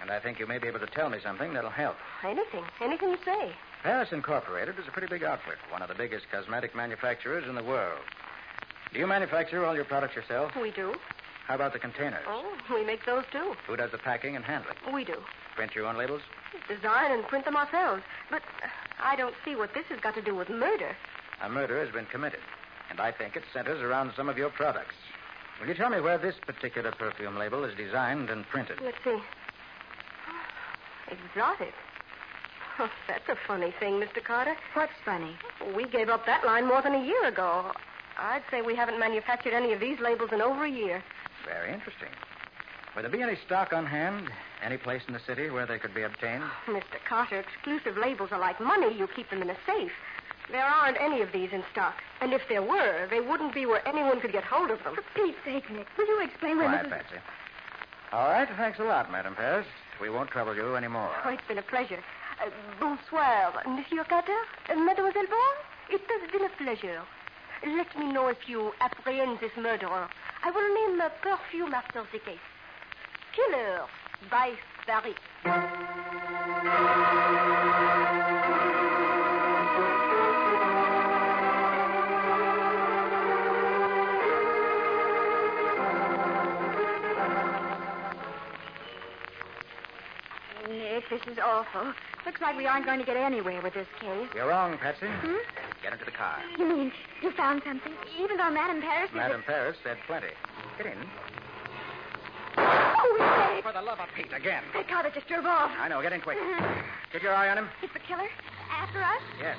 And 0.00 0.10
I 0.10 0.20
think 0.20 0.38
you 0.38 0.46
may 0.46 0.58
be 0.58 0.68
able 0.68 0.80
to 0.80 0.86
tell 0.86 1.08
me 1.10 1.18
something 1.22 1.52
that'll 1.54 1.70
help. 1.70 1.96
Anything. 2.22 2.64
Anything 2.80 3.10
you 3.10 3.18
say. 3.24 3.52
Paris 3.82 4.12
Incorporated 4.12 4.78
is 4.78 4.86
a 4.86 4.90
pretty 4.90 5.08
big 5.08 5.22
outfit, 5.22 5.56
one 5.70 5.82
of 5.82 5.88
the 5.88 5.94
biggest 5.94 6.26
cosmetic 6.30 6.74
manufacturers 6.74 7.48
in 7.48 7.54
the 7.54 7.62
world. 7.62 8.00
Do 8.92 8.98
you 8.98 9.06
manufacture 9.06 9.64
all 9.64 9.74
your 9.74 9.84
products 9.84 10.16
yourself? 10.16 10.52
We 10.60 10.70
do. 10.70 10.94
How 11.46 11.54
about 11.54 11.72
the 11.72 11.78
containers? 11.78 12.24
Oh, 12.26 12.56
we 12.74 12.84
make 12.84 13.06
those 13.06 13.24
too. 13.30 13.54
Who 13.66 13.76
does 13.76 13.92
the 13.92 13.98
packing 13.98 14.34
and 14.34 14.44
handling? 14.44 14.76
We 14.92 15.04
do. 15.04 15.16
Print 15.54 15.74
your 15.74 15.86
own 15.86 15.96
labels? 15.96 16.22
Design 16.68 17.12
and 17.12 17.22
print 17.24 17.44
them 17.44 17.56
ourselves. 17.56 18.02
But 18.30 18.42
I 19.00 19.14
don't 19.16 19.34
see 19.44 19.54
what 19.54 19.72
this 19.72 19.86
has 19.88 20.00
got 20.00 20.14
to 20.14 20.22
do 20.22 20.34
with 20.34 20.48
murder. 20.48 20.96
A 21.42 21.48
murder 21.48 21.78
has 21.84 21.92
been 21.92 22.06
committed, 22.06 22.40
and 22.90 23.00
I 23.00 23.12
think 23.12 23.36
it 23.36 23.44
centers 23.52 23.80
around 23.80 24.12
some 24.16 24.28
of 24.28 24.36
your 24.38 24.50
products. 24.50 24.94
Will 25.60 25.68
you 25.68 25.74
tell 25.74 25.90
me 25.90 26.00
where 26.00 26.18
this 26.18 26.34
particular 26.46 26.90
perfume 26.92 27.38
label 27.38 27.64
is 27.64 27.76
designed 27.76 28.28
and 28.28 28.46
printed? 28.48 28.80
Let's 28.82 28.98
see. 29.04 29.18
Exotic. 31.10 31.74
Oh, 32.78 32.90
that's 33.08 33.28
a 33.28 33.36
funny 33.46 33.72
thing, 33.80 33.94
Mr. 33.94 34.22
Carter. 34.22 34.54
What's 34.74 34.92
funny? 35.04 35.34
We 35.74 35.86
gave 35.86 36.08
up 36.08 36.26
that 36.26 36.44
line 36.44 36.66
more 36.66 36.82
than 36.82 36.94
a 36.94 37.04
year 37.04 37.24
ago. 37.26 37.72
I'd 38.18 38.42
say 38.50 38.60
we 38.62 38.74
haven't 38.74 38.98
manufactured 38.98 39.54
any 39.54 39.72
of 39.72 39.80
these 39.80 39.98
labels 40.00 40.30
in 40.32 40.42
over 40.42 40.64
a 40.64 40.70
year. 40.70 41.02
Very 41.46 41.72
interesting. 41.72 42.08
Will 42.94 43.02
there 43.02 43.10
be 43.10 43.22
any 43.22 43.36
stock 43.46 43.72
on 43.72 43.86
hand? 43.86 44.30
Any 44.62 44.78
place 44.78 45.02
in 45.06 45.12
the 45.12 45.20
city 45.20 45.50
where 45.50 45.66
they 45.66 45.78
could 45.78 45.94
be 45.94 46.02
obtained? 46.02 46.42
Oh, 46.44 46.72
Mr. 46.72 46.98
Carter, 47.06 47.40
exclusive 47.40 47.96
labels 47.96 48.30
are 48.32 48.40
like 48.40 48.60
money. 48.60 48.96
You 48.96 49.06
keep 49.06 49.30
them 49.30 49.42
in 49.42 49.50
a 49.50 49.56
safe. 49.66 49.92
There 50.50 50.64
aren't 50.64 50.96
any 51.00 51.20
of 51.20 51.32
these 51.32 51.50
in 51.52 51.62
stock. 51.72 51.94
And 52.20 52.32
if 52.32 52.42
there 52.48 52.62
were, 52.62 53.06
they 53.10 53.20
wouldn't 53.20 53.54
be 53.54 53.66
where 53.66 53.86
anyone 53.86 54.20
could 54.20 54.32
get 54.32 54.44
hold 54.44 54.70
of 54.70 54.82
them. 54.84 54.94
For 54.94 55.04
Pete's 55.14 55.36
sake, 55.44 55.70
Nick, 55.70 55.86
will 55.98 56.06
you 56.06 56.22
explain 56.22 56.56
where 56.56 56.68
Quiet, 56.68 56.86
Mrs. 56.86 56.90
Patsy. 56.90 57.16
All 58.12 58.28
right, 58.28 58.48
thanks 58.56 58.78
a 58.78 58.84
lot, 58.84 59.10
Madame 59.10 59.34
Paris. 59.34 59.66
We 60.00 60.10
won't 60.10 60.30
trouble 60.30 60.54
you 60.54 60.76
anymore. 60.76 61.10
Oh, 61.24 61.30
it's 61.30 61.46
been 61.48 61.58
a 61.58 61.62
pleasure. 61.62 62.02
Uh, 62.40 62.50
bonsoir, 62.78 63.52
Monsieur 63.66 64.04
Carter. 64.04 64.32
Uh, 64.68 64.76
Mademoiselle 64.76 65.26
Vaughn, 65.26 65.56
it 65.90 66.02
has 66.08 66.30
been 66.30 66.44
a 66.44 66.50
pleasure. 66.62 67.02
Let 67.66 67.98
me 67.98 68.12
know 68.12 68.28
if 68.28 68.48
you 68.48 68.72
apprehend 68.80 69.38
this 69.40 69.52
murderer. 69.56 70.08
I 70.44 70.50
will 70.50 70.74
name 70.74 71.00
a 71.00 71.10
perfume 71.22 71.72
after 71.74 72.04
the 72.12 72.18
case. 72.18 72.38
Killer 73.34 73.86
by 74.30 74.52
Paris. 74.86 75.14
This 91.10 91.20
is 91.30 91.38
awful. 91.38 91.92
Looks 92.24 92.40
like 92.40 92.56
we 92.56 92.66
aren't 92.66 92.86
going 92.86 92.98
to 92.98 93.04
get 93.06 93.16
anywhere 93.16 93.62
with 93.62 93.74
this 93.74 93.86
case. 94.00 94.28
You're 94.34 94.48
wrong, 94.48 94.76
Patsy. 94.78 95.06
Hmm? 95.06 95.38
Get 95.82 95.92
into 95.92 96.04
the 96.04 96.10
car. 96.10 96.38
You 96.58 96.66
mean 96.66 96.92
you 97.22 97.30
found 97.32 97.62
something? 97.64 97.92
Even 98.18 98.36
though 98.36 98.50
Madame 98.50 98.80
Paris 98.80 99.10
Madame 99.14 99.42
Paris 99.46 99.76
said 99.84 99.96
plenty. 100.06 100.34
Get 100.78 100.86
in. 100.86 100.98
Oh, 102.58 103.52
Nick! 103.54 103.62
For 103.62 103.72
the 103.72 103.82
love 103.82 104.00
of 104.00 104.08
Pete, 104.16 104.32
again. 104.32 104.64
That 104.72 104.88
car 104.88 105.02
that 105.02 105.14
just 105.14 105.28
drove 105.28 105.44
off. 105.44 105.70
I 105.78 105.88
know. 105.88 106.00
Get 106.02 106.12
in 106.12 106.20
quick. 106.20 106.38
Keep 107.12 107.22
your 107.22 107.34
eye 107.34 107.50
on 107.50 107.58
him. 107.58 107.68
Is 107.82 107.90
the 107.92 108.00
killer 108.00 108.28
after 108.72 109.02
us? 109.02 109.22
Yes. 109.38 109.56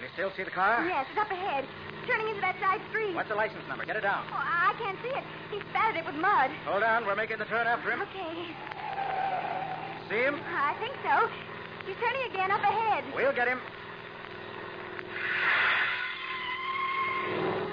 Can 0.00 0.08
you 0.08 0.12
still 0.14 0.32
see 0.34 0.42
the 0.42 0.50
car? 0.50 0.82
Yes, 0.88 1.06
it's 1.12 1.20
up 1.20 1.30
ahead. 1.30 1.68
Turning 2.08 2.28
into 2.28 2.40
that 2.40 2.56
side 2.58 2.80
street. 2.88 3.14
What's 3.14 3.28
the 3.28 3.36
license 3.36 3.62
number? 3.68 3.84
Get 3.84 3.96
it 3.96 4.00
down. 4.00 4.24
Oh, 4.32 4.40
I 4.40 4.72
can't 4.80 4.96
see 5.04 5.12
it. 5.12 5.24
He 5.52 5.60
spattered 5.70 6.00
it 6.00 6.06
with 6.06 6.16
mud. 6.16 6.50
Hold 6.64 6.82
on. 6.82 7.04
We're 7.04 7.14
making 7.14 7.38
the 7.38 7.44
turn 7.44 7.66
after 7.66 7.92
him. 7.92 8.00
Okay. 8.00 8.48
See 10.10 10.26
him? 10.26 10.34
I 10.34 10.74
think 10.82 10.92
so. 11.06 11.30
He's 11.86 11.94
turning 12.02 12.26
again 12.28 12.50
up 12.50 12.60
ahead. 12.60 13.04
We'll 13.14 13.32
get 13.32 13.46
him. 13.46 13.60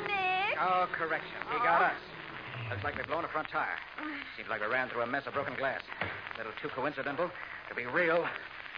Nick! 0.05 0.53
Oh, 0.61 0.85
correction. 0.93 1.33
He 1.49 1.57
got 1.65 1.81
oh. 1.81 1.85
us. 1.85 1.99
Looks 2.69 2.83
like 2.83 2.95
we've 2.95 3.07
blown 3.07 3.25
a 3.25 3.27
front 3.27 3.47
tire. 3.49 3.81
Seems 4.37 4.49
like 4.49 4.61
we 4.61 4.67
ran 4.67 4.87
through 4.89 5.01
a 5.01 5.07
mess 5.07 5.25
of 5.25 5.33
broken 5.33 5.55
glass. 5.55 5.81
A 6.35 6.37
little 6.37 6.53
too 6.61 6.69
coincidental 6.69 7.31
to 7.69 7.75
be 7.75 7.87
real. 7.87 8.23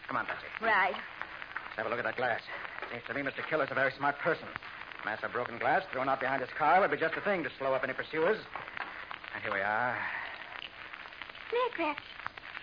Come 0.08 0.16
on, 0.16 0.24
Patsy. 0.24 0.46
Right. 0.62 0.94
Let's 0.94 1.76
have 1.76 1.86
a 1.86 1.90
look 1.90 1.98
at 1.98 2.04
that 2.04 2.16
glass. 2.16 2.40
Seems 2.90 3.02
to 3.08 3.14
me 3.14 3.20
Mr. 3.20 3.46
Killer's 3.46 3.68
a 3.70 3.74
very 3.74 3.92
smart 3.92 4.18
person. 4.20 4.48
Mass 5.04 5.22
of 5.22 5.32
broken 5.32 5.58
glass 5.58 5.82
thrown 5.92 6.08
out 6.08 6.20
behind 6.20 6.40
his 6.40 6.50
car 6.56 6.80
would 6.80 6.90
be 6.90 6.96
just 6.96 7.14
the 7.14 7.20
thing 7.20 7.42
to 7.44 7.50
slow 7.58 7.74
up 7.74 7.84
any 7.84 7.92
pursuers. 7.92 8.38
And 9.34 9.42
here 9.42 9.52
we 9.52 9.60
are. 9.60 9.98
Nick, 11.52 11.76
they're, 11.76 11.96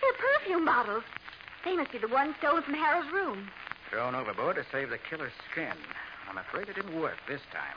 they're 0.00 0.12
perfume 0.38 0.64
bottles. 0.64 1.04
They 1.64 1.76
must 1.76 1.92
be 1.92 1.98
the 1.98 2.08
ones 2.08 2.34
stolen 2.38 2.62
from 2.62 2.74
Harrow's 2.74 3.10
room. 3.12 3.50
Thrown 3.90 4.14
overboard 4.14 4.56
to 4.56 4.64
save 4.70 4.90
the 4.90 4.98
killer's 4.98 5.32
skin. 5.50 5.74
I'm 6.28 6.38
afraid 6.38 6.68
it 6.68 6.74
didn't 6.76 7.00
work 7.00 7.16
this 7.26 7.40
time. 7.52 7.76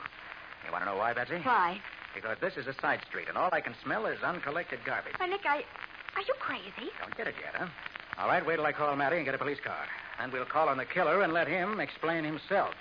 You 0.65 0.71
want 0.71 0.83
to 0.83 0.89
know 0.89 0.97
why, 0.97 1.13
Patsy? 1.13 1.39
Why? 1.43 1.79
Because 2.13 2.37
this 2.41 2.57
is 2.57 2.67
a 2.67 2.73
side 2.81 3.01
street, 3.07 3.29
and 3.29 3.37
all 3.37 3.49
I 3.51 3.61
can 3.61 3.73
smell 3.83 4.05
is 4.05 4.19
uncollected 4.21 4.79
garbage. 4.85 5.13
Why, 5.17 5.27
Nick, 5.27 5.45
I. 5.45 5.63
Are 6.15 6.21
you 6.21 6.33
crazy? 6.39 6.91
Don't 6.99 7.15
get 7.15 7.27
it 7.27 7.35
yet, 7.41 7.55
huh? 7.55 7.67
All 8.17 8.27
right, 8.27 8.45
wait 8.45 8.57
till 8.57 8.65
I 8.65 8.73
call 8.73 8.95
Matty 8.95 9.15
and 9.15 9.25
get 9.25 9.33
a 9.33 9.37
police 9.37 9.59
car. 9.63 9.85
And 10.19 10.31
we'll 10.31 10.45
call 10.45 10.67
on 10.67 10.77
the 10.77 10.85
killer 10.85 11.21
and 11.21 11.33
let 11.33 11.47
him 11.47 11.79
explain 11.79 12.23
himself. 12.23 12.75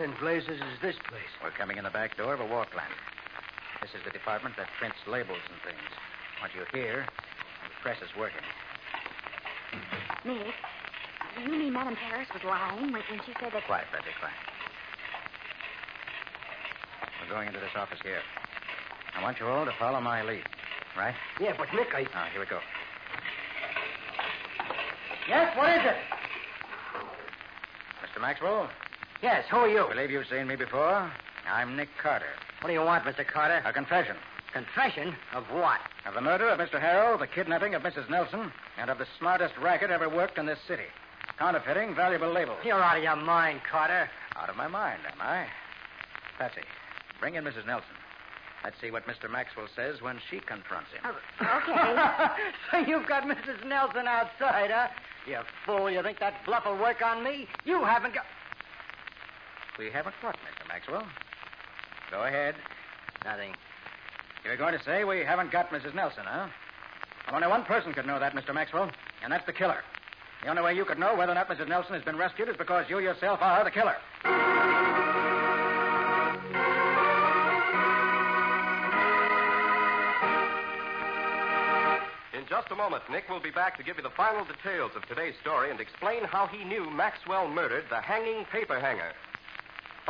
In 0.00 0.14
blazes 0.18 0.56
is 0.56 0.80
this 0.80 0.96
place? 1.12 1.28
We're 1.44 1.50
coming 1.50 1.76
in 1.76 1.84
the 1.84 1.90
back 1.90 2.16
door 2.16 2.32
of 2.32 2.40
a 2.40 2.46
war 2.46 2.64
plant. 2.64 2.88
This 3.82 3.90
is 3.92 4.00
the 4.02 4.10
department 4.10 4.56
that 4.56 4.66
prints 4.78 4.96
labels 5.06 5.44
and 5.52 5.60
things. 5.60 5.92
What 6.40 6.56
you 6.56 6.64
hear, 6.72 7.04
the 7.04 7.76
press 7.82 8.00
is 8.00 8.08
working. 8.16 8.40
Nick, 10.24 10.56
do 11.36 11.42
you 11.44 11.50
mean 11.50 11.74
Madame 11.74 11.96
Paris 11.96 12.28
was 12.32 12.42
lying 12.44 12.92
when, 12.96 13.04
when 13.12 13.20
she 13.26 13.36
said 13.44 13.52
that. 13.52 13.62
Quiet, 13.66 13.84
Patsy, 13.92 14.08
quiet. 14.18 14.40
We're 17.20 17.28
going 17.28 17.48
into 17.48 17.60
this 17.60 17.76
office 17.76 18.00
here. 18.02 18.24
I 19.14 19.22
want 19.22 19.38
you 19.38 19.48
all 19.48 19.66
to 19.66 19.72
follow 19.78 20.00
my 20.00 20.22
lead, 20.22 20.48
right? 20.96 21.14
Yeah, 21.38 21.52
but 21.58 21.68
Nick, 21.74 21.92
I. 21.92 22.08
Now, 22.16 22.24
here 22.32 22.40
we 22.40 22.46
go. 22.46 22.60
Yes, 25.28 25.54
what 25.58 25.68
is 25.76 25.84
it? 25.84 25.96
Mr. 28.00 28.22
Maxwell, 28.22 28.70
Yes, 29.22 29.44
who 29.50 29.58
are 29.58 29.68
you? 29.68 29.86
believe 29.90 30.10
you've 30.10 30.26
seen 30.28 30.46
me 30.46 30.56
before. 30.56 31.10
I'm 31.50 31.76
Nick 31.76 31.88
Carter. 32.02 32.26
What 32.60 32.68
do 32.68 32.72
you 32.74 32.80
want, 32.82 33.04
Mr. 33.04 33.26
Carter? 33.26 33.62
A 33.64 33.72
confession 33.72 34.16
Confession 34.52 35.14
of 35.34 35.44
what? 35.50 35.78
of 36.06 36.14
the 36.14 36.20
murder 36.20 36.48
of 36.48 36.58
Mr. 36.58 36.80
Harrow, 36.80 37.16
the 37.18 37.26
kidnapping 37.26 37.74
of 37.74 37.82
Mrs. 37.82 38.08
Nelson, 38.10 38.50
and 38.78 38.90
of 38.90 38.98
the 38.98 39.06
smartest 39.18 39.56
racket 39.58 39.90
ever 39.90 40.08
worked 40.08 40.38
in 40.38 40.46
this 40.46 40.58
city. 40.66 40.86
Counterfeiting 41.38 41.94
valuable 41.94 42.32
labels. 42.32 42.58
You're 42.64 42.82
out 42.82 42.96
of 42.96 43.02
your 43.02 43.16
mind, 43.16 43.60
Carter. 43.70 44.08
Out 44.36 44.48
of 44.48 44.56
my 44.56 44.66
mind, 44.66 45.00
am 45.06 45.20
I? 45.20 45.46
Patsy, 46.38 46.62
bring 47.20 47.34
in 47.36 47.44
Mrs. 47.44 47.66
Nelson. 47.66 47.94
Let's 48.64 48.80
see 48.80 48.90
what 48.90 49.06
Mr. 49.06 49.30
Maxwell 49.30 49.68
says 49.76 50.02
when 50.02 50.18
she 50.30 50.40
confronts 50.40 50.90
him. 50.90 51.02
Oh, 51.04 51.60
okay. 51.62 52.42
so 52.70 52.78
you've 52.78 53.06
got 53.06 53.24
Mrs. 53.24 53.64
Nelson 53.66 54.06
outside, 54.08 54.70
huh? 54.70 54.88
You 55.26 55.38
fool. 55.64 55.90
You 55.90 56.02
think 56.02 56.18
that 56.20 56.44
bluff 56.44 56.64
will 56.66 56.76
work 56.78 57.02
on 57.02 57.22
me? 57.22 57.46
You 57.64 57.84
haven't 57.84 58.14
got. 58.14 58.24
We 59.80 59.88
haven't 59.88 60.14
what, 60.20 60.36
Mr. 60.36 60.68
Maxwell? 60.68 61.06
Go 62.10 62.24
ahead. 62.24 62.54
Nothing. 63.24 63.54
You're 64.44 64.58
going 64.58 64.76
to 64.76 64.84
say 64.84 65.04
we 65.04 65.20
haven't 65.20 65.50
got 65.50 65.70
Mrs. 65.70 65.94
Nelson, 65.94 66.24
huh? 66.26 66.48
Well, 67.26 67.36
only 67.36 67.48
one 67.48 67.64
person 67.64 67.94
could 67.94 68.04
know 68.06 68.18
that, 68.20 68.34
Mr. 68.34 68.52
Maxwell, 68.52 68.90
and 69.22 69.32
that's 69.32 69.46
the 69.46 69.54
killer. 69.54 69.82
The 70.42 70.50
only 70.50 70.60
way 70.60 70.74
you 70.74 70.84
could 70.84 70.98
know 70.98 71.16
whether 71.16 71.32
or 71.32 71.34
not 71.34 71.48
Mrs. 71.48 71.66
Nelson 71.66 71.94
has 71.94 72.04
been 72.04 72.18
rescued 72.18 72.50
is 72.50 72.56
because 72.58 72.90
you 72.90 72.98
yourself 72.98 73.40
are 73.40 73.64
the 73.64 73.70
killer. 73.70 73.96
In 82.34 82.46
just 82.46 82.70
a 82.70 82.76
moment, 82.76 83.02
Nick 83.10 83.30
will 83.30 83.40
be 83.40 83.50
back 83.50 83.78
to 83.78 83.82
give 83.82 83.96
you 83.96 84.02
the 84.02 84.10
final 84.10 84.44
details 84.44 84.92
of 84.94 85.08
today's 85.08 85.36
story 85.40 85.70
and 85.70 85.80
explain 85.80 86.24
how 86.24 86.46
he 86.48 86.64
knew 86.64 86.90
Maxwell 86.90 87.48
murdered 87.48 87.84
the 87.88 88.02
hanging 88.02 88.44
paper 88.52 88.78
hanger. 88.78 89.14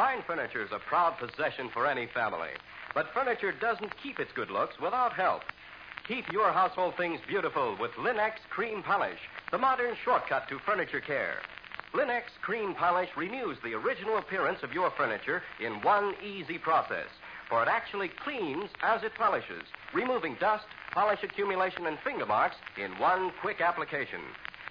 Fine 0.00 0.22
furniture 0.26 0.64
is 0.64 0.72
a 0.72 0.78
proud 0.78 1.18
possession 1.18 1.68
for 1.68 1.86
any 1.86 2.06
family, 2.06 2.48
but 2.94 3.12
furniture 3.12 3.52
doesn't 3.52 3.94
keep 4.02 4.18
its 4.18 4.32
good 4.32 4.50
looks 4.50 4.80
without 4.80 5.12
help. 5.12 5.42
Keep 6.08 6.32
your 6.32 6.50
household 6.52 6.94
things 6.96 7.20
beautiful 7.28 7.76
with 7.78 7.90
Linex 7.98 8.36
Cream 8.48 8.82
Polish, 8.82 9.18
the 9.50 9.58
modern 9.58 9.94
shortcut 10.02 10.48
to 10.48 10.58
furniture 10.60 11.02
care. 11.02 11.42
Linex 11.92 12.22
Cream 12.40 12.74
Polish 12.74 13.10
renews 13.14 13.58
the 13.62 13.74
original 13.74 14.16
appearance 14.16 14.62
of 14.62 14.72
your 14.72 14.90
furniture 14.90 15.42
in 15.62 15.82
one 15.82 16.14
easy 16.24 16.56
process, 16.56 17.08
for 17.50 17.62
it 17.62 17.68
actually 17.68 18.08
cleans 18.08 18.70
as 18.82 19.02
it 19.02 19.12
polishes, 19.16 19.64
removing 19.92 20.34
dust, 20.40 20.64
polish 20.92 21.22
accumulation, 21.22 21.86
and 21.86 21.98
finger 21.98 22.24
marks 22.24 22.56
in 22.82 22.90
one 22.92 23.32
quick 23.42 23.60
application. 23.60 24.20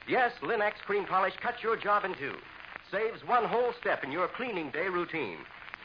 Yes, 0.08 0.32
Linex 0.42 0.78
Cream 0.88 1.06
Polish 1.06 1.36
cuts 1.40 1.62
your 1.62 1.78
job 1.78 2.04
in 2.04 2.16
two, 2.16 2.34
saves 2.92 3.26
one 3.26 3.46
whole 3.46 3.74
step 3.80 4.04
in 4.04 4.12
your 4.12 4.28
cleaning 4.28 4.72
day 4.72 4.88
routine. 4.88 5.38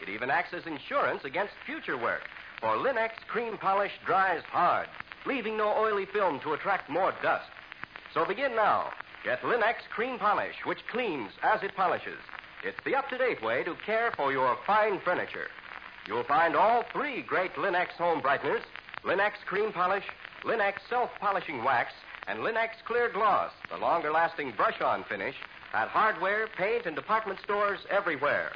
It 0.02 0.08
even 0.08 0.30
acts 0.30 0.54
as 0.54 0.66
insurance 0.66 1.24
against 1.24 1.52
future 1.66 1.96
work, 1.96 2.22
for 2.60 2.76
Linex 2.76 3.10
Cream 3.28 3.56
Polish 3.58 3.92
dries 4.06 4.42
hard, 4.50 4.88
leaving 5.26 5.56
no 5.56 5.74
oily 5.76 6.06
film 6.06 6.40
to 6.40 6.52
attract 6.52 6.90
more 6.90 7.12
dust. 7.22 7.48
So 8.12 8.24
begin 8.24 8.54
now. 8.54 8.90
Get 9.24 9.40
Linex 9.42 9.76
Cream 9.90 10.18
Polish, 10.18 10.54
which 10.64 10.86
cleans 10.90 11.30
as 11.42 11.62
it 11.62 11.74
polishes. 11.74 12.18
It's 12.62 12.78
the 12.84 12.94
up 12.94 13.08
to 13.10 13.18
date 13.18 13.42
way 13.42 13.64
to 13.64 13.74
care 13.86 14.12
for 14.16 14.32
your 14.32 14.56
fine 14.66 15.00
furniture. 15.00 15.48
You'll 16.06 16.24
find 16.24 16.54
all 16.56 16.84
three 16.92 17.22
great 17.22 17.54
Linex 17.54 17.88
home 17.92 18.20
brighteners 18.20 18.62
Linex 19.04 19.32
Cream 19.44 19.70
Polish, 19.72 20.04
Linex 20.44 20.74
Self 20.88 21.10
Polishing 21.20 21.62
Wax, 21.62 21.92
and 22.26 22.38
Linex 22.40 22.70
Clear 22.86 23.10
Gloss, 23.12 23.52
the 23.70 23.76
longer 23.76 24.10
lasting 24.10 24.52
brush 24.56 24.80
on 24.80 25.04
finish, 25.04 25.34
at 25.74 25.88
hardware, 25.88 26.46
paint, 26.56 26.86
and 26.86 26.94
department 26.94 27.40
stores 27.42 27.80
everywhere. 27.90 28.52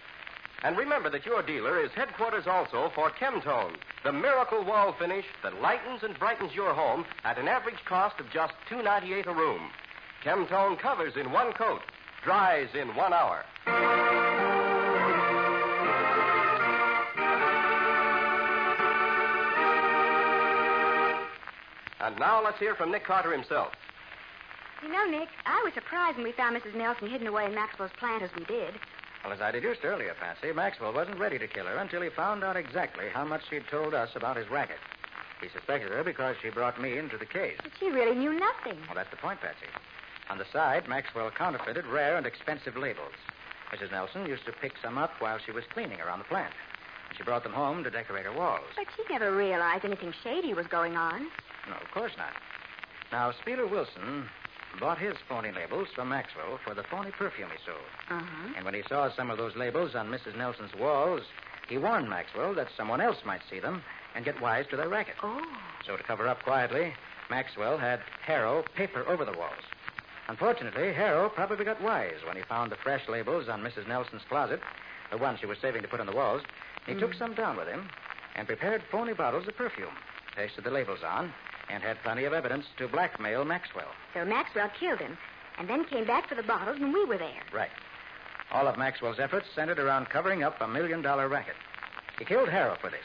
And 0.62 0.76
remember 0.76 1.10
that 1.10 1.26
your 1.26 1.42
dealer 1.42 1.80
is 1.80 1.90
headquarters 1.92 2.46
also 2.46 2.90
for 2.94 3.10
Chemtone, 3.10 3.76
the 4.04 4.12
miracle 4.12 4.64
wall 4.64 4.92
finish 4.98 5.24
that 5.42 5.60
lightens 5.60 6.02
and 6.02 6.18
brightens 6.18 6.54
your 6.54 6.74
home 6.74 7.04
at 7.24 7.38
an 7.38 7.46
average 7.46 7.84
cost 7.84 8.18
of 8.18 8.30
just 8.30 8.54
$2.98 8.70 9.26
a 9.26 9.34
room. 9.34 9.70
Chemtone 10.24 10.78
covers 10.78 11.16
in 11.16 11.30
one 11.30 11.52
coat, 11.52 11.80
dries 12.24 12.68
in 12.74 12.88
one 12.94 13.12
hour. 13.12 13.44
And 22.00 22.18
now 22.18 22.42
let's 22.42 22.58
hear 22.58 22.74
from 22.74 22.90
Nick 22.90 23.04
Carter 23.04 23.32
himself. 23.32 23.72
You 24.82 24.92
know, 24.92 25.04
Nick, 25.06 25.28
I 25.44 25.60
was 25.64 25.74
surprised 25.74 26.16
when 26.16 26.24
we 26.24 26.32
found 26.32 26.56
Mrs. 26.56 26.74
Nelson 26.74 27.08
hidden 27.08 27.26
away 27.26 27.46
in 27.46 27.54
Maxwell's 27.54 27.90
plant 27.98 28.22
as 28.22 28.30
we 28.36 28.44
did. 28.44 28.74
Well, 29.24 29.32
as 29.32 29.40
I 29.40 29.50
deduced 29.50 29.84
earlier, 29.84 30.14
Patsy, 30.14 30.52
Maxwell 30.52 30.92
wasn't 30.92 31.18
ready 31.18 31.38
to 31.38 31.48
kill 31.48 31.66
her 31.66 31.76
until 31.76 32.00
he 32.00 32.10
found 32.10 32.44
out 32.44 32.56
exactly 32.56 33.06
how 33.12 33.24
much 33.24 33.42
she'd 33.50 33.66
told 33.68 33.92
us 33.92 34.10
about 34.14 34.36
his 34.36 34.48
racket. 34.48 34.78
He 35.40 35.48
suspected 35.48 35.90
her 35.90 36.04
because 36.04 36.36
she 36.40 36.50
brought 36.50 36.80
me 36.80 36.96
into 36.96 37.18
the 37.18 37.26
case. 37.26 37.56
But 37.62 37.72
she 37.78 37.90
really 37.90 38.16
knew 38.16 38.32
nothing. 38.32 38.78
Well, 38.86 38.94
that's 38.94 39.10
the 39.10 39.16
point, 39.16 39.40
Patsy. 39.40 39.66
On 40.30 40.38
the 40.38 40.46
side, 40.52 40.86
Maxwell 40.88 41.30
counterfeited 41.30 41.86
rare 41.86 42.16
and 42.16 42.26
expensive 42.26 42.76
labels. 42.76 43.14
Mrs. 43.72 43.90
Nelson 43.90 44.26
used 44.26 44.46
to 44.46 44.52
pick 44.52 44.74
some 44.80 44.96
up 44.96 45.12
while 45.18 45.38
she 45.38 45.52
was 45.52 45.64
cleaning 45.72 46.00
around 46.00 46.20
the 46.20 46.24
plant. 46.24 46.54
And 47.08 47.16
she 47.16 47.24
brought 47.24 47.42
them 47.42 47.52
home 47.52 47.82
to 47.84 47.90
decorate 47.90 48.26
her 48.26 48.32
walls. 48.32 48.64
But 48.76 48.86
she 48.96 49.02
never 49.12 49.34
realized 49.34 49.84
anything 49.84 50.14
shady 50.22 50.54
was 50.54 50.66
going 50.66 50.96
on. 50.96 51.26
No, 51.68 51.74
of 51.74 51.90
course 51.92 52.12
not. 52.16 52.32
Now, 53.10 53.32
Spieler 53.32 53.66
Wilson 53.66 54.28
bought 54.78 54.98
his 54.98 55.16
phony 55.28 55.52
labels 55.52 55.88
from 55.94 56.08
Maxwell 56.08 56.58
for 56.64 56.74
the 56.74 56.82
phony 56.82 57.10
perfume 57.10 57.48
he 57.50 57.58
sold. 57.64 57.78
Uh-huh. 58.10 58.52
And 58.56 58.64
when 58.64 58.74
he 58.74 58.82
saw 58.88 59.10
some 59.10 59.30
of 59.30 59.38
those 59.38 59.56
labels 59.56 59.94
on 59.94 60.08
Mrs. 60.08 60.36
Nelson's 60.36 60.74
walls, 60.74 61.22
he 61.68 61.78
warned 61.78 62.08
Maxwell 62.08 62.54
that 62.54 62.68
someone 62.76 63.00
else 63.00 63.18
might 63.24 63.42
see 63.50 63.60
them 63.60 63.82
and 64.14 64.24
get 64.24 64.40
wise 64.40 64.66
to 64.70 64.76
their 64.76 64.88
racket. 64.88 65.14
Oh. 65.22 65.44
So, 65.86 65.96
to 65.96 66.02
cover 66.02 66.26
up 66.26 66.42
quietly, 66.42 66.94
Maxwell 67.30 67.78
had 67.78 68.00
Harrow 68.22 68.64
paper 68.74 69.04
over 69.06 69.24
the 69.24 69.36
walls. 69.36 69.64
Unfortunately, 70.28 70.92
Harrow 70.92 71.28
probably 71.28 71.64
got 71.64 71.82
wise 71.82 72.20
when 72.26 72.36
he 72.36 72.42
found 72.42 72.70
the 72.70 72.76
fresh 72.76 73.08
labels 73.08 73.48
on 73.48 73.62
Mrs. 73.62 73.86
Nelson's 73.88 74.22
closet, 74.28 74.60
the 75.10 75.18
ones 75.18 75.40
she 75.40 75.46
was 75.46 75.58
saving 75.58 75.82
to 75.82 75.88
put 75.88 76.00
on 76.00 76.06
the 76.06 76.12
walls. 76.12 76.42
He 76.86 76.94
took 76.94 77.14
some 77.14 77.34
down 77.34 77.56
with 77.56 77.68
him 77.68 77.88
and 78.36 78.46
prepared 78.46 78.82
phony 78.90 79.14
bottles 79.14 79.48
of 79.48 79.56
perfume, 79.56 79.94
pasted 80.36 80.64
the 80.64 80.70
labels 80.70 81.00
on, 81.02 81.32
and 81.70 81.82
had 81.82 82.02
plenty 82.02 82.24
of 82.24 82.32
evidence 82.32 82.66
to 82.78 82.88
blackmail 82.88 83.44
Maxwell. 83.44 83.90
So 84.14 84.24
Maxwell 84.24 84.70
killed 84.78 85.00
him, 85.00 85.16
and 85.58 85.68
then 85.68 85.84
came 85.84 86.06
back 86.06 86.28
for 86.28 86.34
the 86.34 86.42
bottles, 86.42 86.78
and 86.80 86.92
we 86.92 87.04
were 87.04 87.18
there. 87.18 87.42
Right. 87.52 87.70
All 88.50 88.66
of 88.66 88.78
Maxwell's 88.78 89.18
efforts 89.18 89.46
centered 89.54 89.78
around 89.78 90.08
covering 90.08 90.42
up 90.42 90.60
a 90.60 90.68
million 90.68 91.02
dollar 91.02 91.28
racket. 91.28 91.56
He 92.18 92.24
killed 92.24 92.48
Harrow 92.48 92.76
for 92.80 92.90
this. 92.90 93.04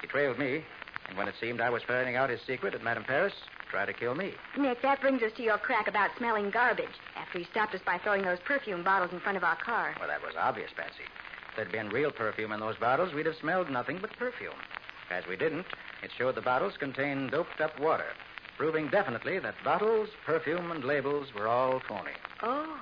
He 0.00 0.06
trailed 0.06 0.38
me, 0.38 0.64
and 1.08 1.16
when 1.16 1.28
it 1.28 1.34
seemed 1.40 1.60
I 1.60 1.70
was 1.70 1.82
ferreting 1.82 2.16
out 2.16 2.30
his 2.30 2.40
secret 2.42 2.74
at 2.74 2.82
Madame 2.82 3.04
Paris, 3.04 3.32
tried 3.70 3.86
to 3.86 3.94
kill 3.94 4.14
me. 4.14 4.34
Nick, 4.58 4.82
that 4.82 5.00
brings 5.00 5.22
us 5.22 5.32
to 5.36 5.42
your 5.42 5.56
crack 5.56 5.88
about 5.88 6.10
smelling 6.18 6.50
garbage 6.50 6.94
after 7.16 7.38
he 7.38 7.44
stopped 7.44 7.74
us 7.74 7.80
by 7.84 7.96
throwing 7.98 8.22
those 8.22 8.38
perfume 8.40 8.84
bottles 8.84 9.12
in 9.12 9.20
front 9.20 9.38
of 9.38 9.44
our 9.44 9.56
car. 9.56 9.94
Well, 9.98 10.08
that 10.08 10.22
was 10.22 10.34
obvious, 10.38 10.70
Patsy. 10.76 11.04
If 11.48 11.56
there'd 11.56 11.72
been 11.72 11.88
real 11.88 12.10
perfume 12.10 12.52
in 12.52 12.60
those 12.60 12.76
bottles, 12.76 13.14
we'd 13.14 13.26
have 13.26 13.36
smelled 13.36 13.70
nothing 13.70 13.98
but 13.98 14.14
perfume. 14.18 14.54
As 15.12 15.26
we 15.26 15.36
didn't, 15.36 15.66
it 16.02 16.10
showed 16.16 16.36
the 16.36 16.40
bottles 16.40 16.72
contained 16.78 17.32
doped 17.32 17.60
up 17.60 17.78
water, 17.78 18.06
proving 18.56 18.88
definitely 18.88 19.38
that 19.40 19.54
bottles, 19.62 20.08
perfume, 20.24 20.70
and 20.70 20.82
labels 20.82 21.34
were 21.34 21.46
all 21.46 21.80
phony. 21.86 22.12
Oh. 22.42 22.78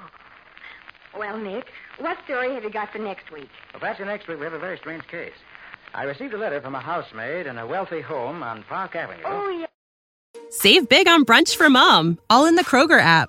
Well, 1.18 1.36
Nick, 1.36 1.66
what 1.98 2.18
story 2.24 2.54
have 2.54 2.62
you 2.62 2.70
got 2.70 2.92
for 2.92 3.00
next 3.00 3.32
week? 3.32 3.48
Well, 3.72 3.80
Patsy, 3.80 4.04
next 4.04 4.28
week 4.28 4.38
we 4.38 4.44
have 4.44 4.52
a 4.52 4.60
very 4.60 4.78
strange 4.78 5.08
case. 5.08 5.34
I 5.92 6.04
received 6.04 6.32
a 6.32 6.38
letter 6.38 6.60
from 6.60 6.76
a 6.76 6.80
housemaid 6.80 7.48
in 7.48 7.58
a 7.58 7.66
wealthy 7.66 8.00
home 8.00 8.44
on 8.44 8.62
Park 8.62 8.94
Avenue. 8.94 9.24
Oh, 9.26 9.50
yeah. 9.50 9.66
Save 10.50 10.88
big 10.88 11.08
on 11.08 11.24
brunch 11.24 11.56
for 11.56 11.68
mom, 11.68 12.16
all 12.30 12.46
in 12.46 12.54
the 12.54 12.64
Kroger 12.64 13.00
app. 13.00 13.28